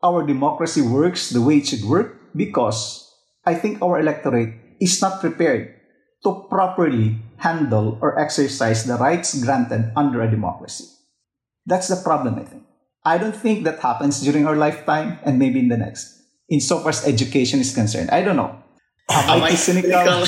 our 0.03 0.27
democracy 0.27 0.83
works 0.83 1.31
the 1.31 1.43
way 1.43 1.59
it 1.59 1.67
should 1.67 1.85
work 1.85 2.17
because 2.35 3.07
I 3.47 3.55
think 3.55 3.83
our 3.83 3.99
electorate 3.99 4.55
is 4.81 5.01
not 5.01 5.21
prepared 5.21 5.75
to 6.25 6.47
properly 6.51 7.19
handle 7.39 7.99
or 8.03 8.19
exercise 8.19 8.85
the 8.85 8.97
rights 8.97 9.39
granted 9.43 9.93
under 9.97 10.23
a 10.23 10.31
democracy. 10.31 10.85
That's 11.67 11.89
the 11.89 11.97
problem, 12.03 12.35
I 12.37 12.45
think. 12.45 12.65
I 13.05 13.19
don't 13.19 13.37
think 13.37 13.65
that 13.65 13.79
happens 13.79 14.21
during 14.21 14.47
our 14.47 14.57
lifetime 14.57 15.19
and 15.25 15.39
maybe 15.39 15.61
in 15.61 15.69
the 15.69 15.77
next. 15.77 16.17
insofar 16.49 16.89
as 16.89 17.07
education 17.07 17.61
is 17.61 17.75
concerned. 17.75 18.09
I 18.11 18.23
don't 18.25 18.37
know. 18.37 18.57
Am 19.11 19.43
I 19.45 19.53
cynical? 19.53 19.93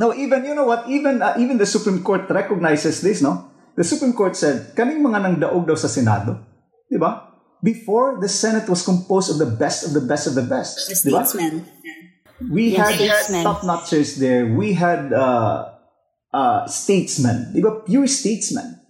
no, 0.00 0.16
even, 0.16 0.48
you 0.48 0.56
know 0.56 0.64
what, 0.64 0.88
even 0.88 1.20
uh, 1.20 1.36
even 1.36 1.60
the 1.60 1.68
Supreme 1.68 2.00
Court 2.00 2.24
recognizes 2.32 3.04
this, 3.04 3.20
no? 3.20 3.52
The 3.76 3.84
Supreme 3.84 4.16
Court 4.16 4.32
said, 4.32 4.72
kaning 4.72 5.04
mga 5.04 5.20
nang 5.20 5.36
daog 5.36 5.68
daw 5.68 5.76
sa 5.76 5.92
Senado, 5.92 6.40
di 6.88 6.96
ba? 6.96 7.28
Before, 7.60 8.16
the 8.16 8.28
Senate 8.32 8.64
was 8.72 8.80
composed 8.80 9.28
of 9.28 9.36
the 9.36 9.52
best 9.60 9.84
of 9.84 9.92
the 9.92 10.00
best 10.00 10.24
of 10.24 10.32
the 10.32 10.48
best. 10.48 10.88
The 10.88 10.96
statesmen. 10.96 11.68
We 12.40 12.72
had 12.72 12.96
top-notchers 13.44 14.16
there. 14.16 14.48
We 14.48 14.72
had 14.72 15.12
uh, 15.12 15.76
uh, 16.32 16.64
statesman, 16.64 17.52
di 17.52 17.60
ba? 17.60 17.84
Pure 17.84 18.08
statesman. 18.08 18.80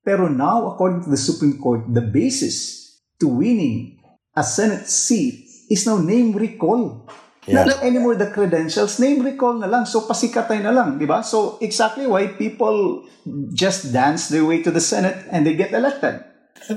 Pero 0.00 0.32
now, 0.32 0.72
according 0.72 1.04
to 1.04 1.12
the 1.12 1.20
Supreme 1.20 1.60
Court, 1.60 1.84
the 1.92 2.00
basis 2.00 2.80
to 3.20 3.28
winning 3.28 4.00
a 4.32 4.44
Senate 4.44 4.88
seat 4.88 5.44
is 5.68 5.84
now 5.84 6.00
name 6.00 6.32
recall. 6.32 7.08
Yeah. 7.46 7.64
Not 7.64 7.84
anymore 7.84 8.16
the 8.16 8.32
credentials, 8.32 8.96
name 8.98 9.20
recall 9.20 9.60
na 9.60 9.68
lang. 9.68 9.84
So, 9.84 10.08
pasikatay 10.08 10.64
na 10.64 10.72
lang, 10.72 10.96
di 10.96 11.04
ba? 11.04 11.20
So, 11.20 11.60
exactly 11.60 12.08
why 12.08 12.32
people 12.32 13.04
just 13.52 13.92
dance 13.92 14.28
their 14.32 14.44
way 14.44 14.64
to 14.64 14.70
the 14.72 14.80
Senate 14.80 15.28
and 15.28 15.44
they 15.44 15.52
get 15.52 15.72
elected. 15.76 16.24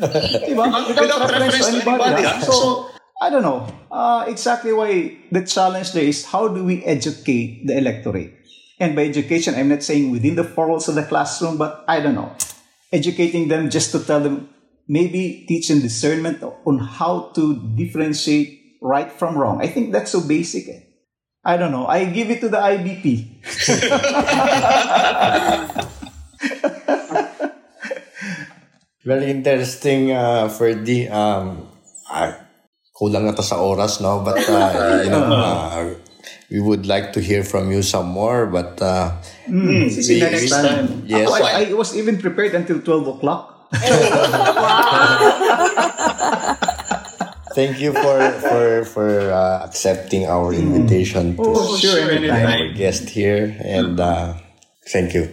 di 0.48 0.54
ba? 0.56 0.68
Without 0.68 1.24
reference 1.32 1.64
to 1.64 1.72
anybody. 1.72 2.04
anybody 2.04 2.44
so, 2.44 2.92
I 3.22 3.30
don't 3.30 3.42
know. 3.42 3.66
Uh, 3.90 4.26
exactly 4.28 4.74
why 4.74 5.18
the 5.32 5.42
challenge 5.48 5.94
there 5.94 6.04
is 6.04 6.26
how 6.26 6.48
do 6.48 6.64
we 6.64 6.84
educate 6.84 7.66
the 7.66 7.78
electorate? 7.78 8.36
And 8.80 8.96
by 8.96 9.06
education, 9.06 9.56
I'm 9.56 9.70
not 9.70 9.82
saying 9.82 10.12
within 10.12 10.36
the 10.36 10.44
four 10.44 10.70
walls 10.70 10.88
of 10.88 10.96
the 10.96 11.04
classroom, 11.04 11.58
but 11.58 11.84
I 11.88 12.00
don't 12.00 12.14
know. 12.14 12.36
Educating 12.92 13.48
them 13.48 13.72
just 13.72 13.92
to 13.92 14.00
tell 14.04 14.20
them, 14.20 14.50
maybe 14.88 15.46
teach 15.48 15.70
them 15.70 15.82
discernment 15.82 16.44
on 16.44 16.78
how 16.78 17.32
to 17.34 17.58
differentiate 17.76 18.57
right 18.82 19.12
from 19.12 19.38
wrong. 19.38 19.62
I 19.62 19.68
think 19.68 19.92
that's 19.92 20.12
so 20.12 20.22
basic. 20.22 20.68
Eh? 20.68 20.82
I 21.44 21.58
don't 21.58 21.72
know. 21.72 21.88
I 21.88 22.06
give 22.06 22.30
it 22.30 22.42
to 22.42 22.50
the 22.50 22.58
IBP. 22.58 23.40
Very 29.08 29.32
interesting, 29.32 30.12
uh, 30.12 30.50
Ferdy. 30.50 31.08
Um, 31.08 31.72
uh, 32.12 32.34
kulang 32.92 33.24
na 33.24 33.32
to 33.32 33.44
sa 33.44 33.64
oras, 33.64 34.02
no? 34.04 34.20
But, 34.20 34.44
uh, 34.50 35.02
you 35.06 35.10
know, 35.10 35.24
uh, 35.32 35.96
we 36.52 36.60
would 36.60 36.86
like 36.86 37.14
to 37.14 37.22
hear 37.22 37.44
from 37.44 37.72
you 37.72 37.82
some 37.84 38.08
more, 38.08 38.46
but 38.48 38.82
uh, 38.82 39.16
mm, 39.48 39.88
we, 39.88 40.20
next 40.20 40.52
time. 40.52 41.04
Yes, 41.06 41.32
I, 41.32 41.72
I, 41.72 41.74
was 41.74 41.96
even 41.96 42.18
prepared 42.20 42.56
until 42.56 42.80
twelve 42.82 43.08
o'clock. 43.08 43.68
Thank 47.58 47.82
you 47.82 47.90
for 47.90 48.22
for 48.38 48.86
for 48.86 49.10
uh, 49.34 49.66
accepting 49.66 50.30
our 50.30 50.54
invitation 50.54 51.34
to 51.42 51.58
oh, 51.58 51.74
sure, 51.74 52.06
our 52.06 52.70
guest 52.78 53.10
here, 53.10 53.50
and 53.66 53.98
uh, 53.98 54.38
thank 54.94 55.18
you. 55.18 55.26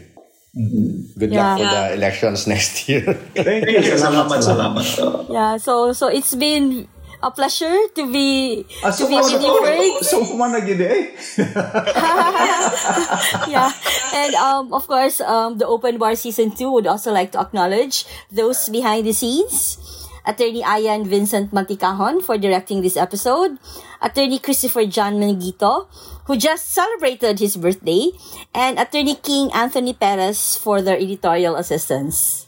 Mm-hmm. 0.57 1.21
Good 1.21 1.37
yeah. 1.37 1.39
luck 1.45 1.53
for 1.61 1.69
the 1.69 1.83
elections 2.01 2.47
next 2.49 2.89
year. 2.89 3.05
thank 3.37 3.69
you. 3.69 3.77
Salamat, 4.01 4.41
salamat. 4.41 4.89
Yeah, 5.29 5.61
so 5.61 5.93
so 5.93 6.09
it's 6.09 6.33
been 6.33 6.89
a 7.21 7.29
pleasure 7.29 7.93
to 7.93 8.03
be 8.09 8.65
ah, 8.81 8.89
to 8.89 9.05
be 9.05 9.21
with 9.21 9.45
you, 9.45 9.53
Frank. 9.61 10.01
So 10.09 10.25
eh. 10.25 11.13
yeah, 13.53 13.69
and 14.17 14.33
um, 14.41 14.73
of 14.73 14.89
course, 14.89 15.21
um, 15.21 15.61
the 15.61 15.69
Open 15.69 16.01
Bar 16.01 16.17
Season 16.17 16.57
2 16.57 16.73
would 16.73 16.89
also 16.89 17.13
like 17.13 17.37
to 17.37 17.41
acknowledge 17.45 18.09
those 18.33 18.73
behind 18.73 19.05
the 19.05 19.13
scenes. 19.13 19.77
Attorney 20.25 20.63
Ayan 20.63 21.07
Vincent 21.07 21.53
Manticahon 21.53 22.23
for 22.23 22.39
directing 22.39 22.83
this 22.83 22.97
episode, 22.97 23.59
Attorney 24.01 24.39
Christopher 24.39 24.87
John 24.87 25.21
Menegito, 25.21 25.87
who 26.27 26.37
just 26.37 26.73
celebrated 26.73 27.39
his 27.39 27.57
birthday, 27.57 28.11
and 28.55 28.79
Attorney 28.79 29.17
King 29.17 29.51
Anthony 29.53 29.93
Perez 29.93 30.57
for 30.57 30.81
their 30.81 30.97
editorial 30.97 31.57
assistance. 31.57 32.45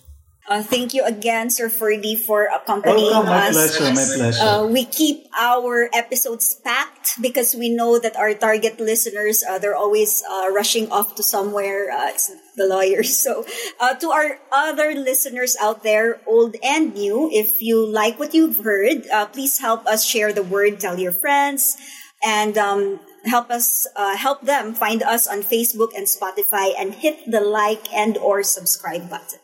Uh, 0.49 0.63
thank 0.63 0.95
you 0.95 1.03
again, 1.05 1.51
Sir 1.51 1.69
Ferdy, 1.69 2.15
for 2.15 2.47
accompanying 2.55 3.11
my 3.11 3.51
us. 3.51 3.53
Pleasure, 3.53 3.95
my 3.95 4.07
pleasure. 4.07 4.43
Uh, 4.43 4.67
we 4.67 4.85
keep 4.85 5.27
our 5.37 5.91
episodes 5.93 6.55
packed 6.63 7.21
because 7.21 7.57
we 7.59 7.69
know 7.69 7.99
that 7.99 8.15
our 8.15 8.33
target 8.33 8.79
listeners, 8.79 9.43
uh, 9.43 9.59
they're 9.59 9.75
always 9.75 10.23
uh, 10.31 10.47
rushing 10.55 10.89
off 10.93 11.17
to 11.17 11.23
somewhere. 11.25 11.91
Uh, 11.91 12.15
it's 12.15 12.31
the 12.57 12.67
lawyers. 12.67 13.17
So, 13.27 13.45
uh, 13.81 13.95
to 13.95 14.11
our 14.11 14.39
other 14.53 14.95
listeners 14.95 15.57
out 15.61 15.83
there, 15.83 16.21
old 16.27 16.55
and 16.63 16.95
new, 16.95 17.29
if 17.33 17.61
you 17.61 17.85
like 17.85 18.19
what 18.19 18.35
you've 18.35 18.63
heard, 18.63 19.03
please 19.33 19.59
help 19.59 19.87
us 19.87 20.05
share 20.05 20.33
the 20.33 20.45
word, 20.45 20.79
tell 20.79 20.99
your 20.99 21.11
friends, 21.11 21.77
and 22.23 22.57
um, 22.57 23.01
help 23.25 23.51
us 23.51 23.87
help 23.97 24.43
them 24.43 24.75
find 24.75 25.03
us 25.03 25.27
on 25.27 25.43
Facebook 25.43 25.91
and 25.97 26.07
Spotify, 26.07 26.71
and 26.79 26.95
hit 26.95 27.19
the 27.27 27.41
like 27.41 27.91
and 27.93 28.17
or 28.19 28.45
subscribe 28.45 29.11
button. 29.11 29.41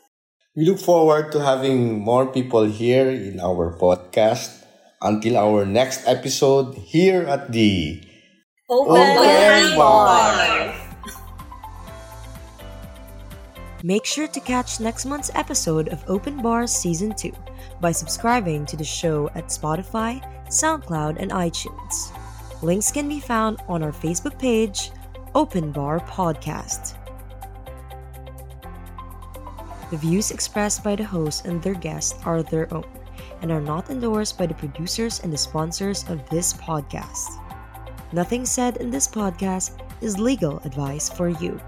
We 0.54 0.66
look 0.68 0.78
forward 0.78 1.32
to 1.32 1.40
having 1.40 1.98
more 1.98 2.26
people 2.26 2.64
here 2.64 3.10
in 3.10 3.40
our 3.40 3.74
podcast. 3.80 4.62
Until 5.02 5.36
our 5.36 5.66
next 5.66 6.06
episode 6.06 6.78
here 6.78 7.26
at 7.26 7.50
the 7.50 8.00
Open, 8.70 9.02
Open 9.02 9.76
Bar. 9.76 10.81
Make 13.84 14.04
sure 14.04 14.28
to 14.28 14.38
catch 14.38 14.78
next 14.78 15.06
month's 15.06 15.32
episode 15.34 15.88
of 15.88 16.04
Open 16.06 16.40
Bars 16.40 16.70
Season 16.70 17.12
2 17.12 17.32
by 17.80 17.90
subscribing 17.90 18.64
to 18.66 18.76
the 18.76 18.84
show 18.84 19.28
at 19.34 19.48
Spotify, 19.48 20.22
SoundCloud, 20.46 21.16
and 21.18 21.32
iTunes. 21.32 22.12
Links 22.62 22.92
can 22.92 23.08
be 23.08 23.18
found 23.18 23.58
on 23.66 23.82
our 23.82 23.90
Facebook 23.90 24.38
page, 24.38 24.92
Open 25.34 25.72
Bar 25.72 25.98
Podcast. 25.98 26.94
The 29.90 29.96
views 29.96 30.30
expressed 30.30 30.84
by 30.84 30.94
the 30.94 31.04
hosts 31.04 31.44
and 31.44 31.60
their 31.60 31.74
guests 31.74 32.14
are 32.24 32.44
their 32.44 32.72
own 32.72 32.86
and 33.40 33.50
are 33.50 33.60
not 33.60 33.90
endorsed 33.90 34.38
by 34.38 34.46
the 34.46 34.54
producers 34.54 35.18
and 35.24 35.32
the 35.32 35.36
sponsors 35.36 36.08
of 36.08 36.24
this 36.30 36.52
podcast. 36.52 37.40
Nothing 38.12 38.46
said 38.46 38.76
in 38.76 38.92
this 38.92 39.08
podcast 39.08 39.80
is 40.00 40.20
legal 40.20 40.60
advice 40.60 41.08
for 41.08 41.30
you. 41.30 41.60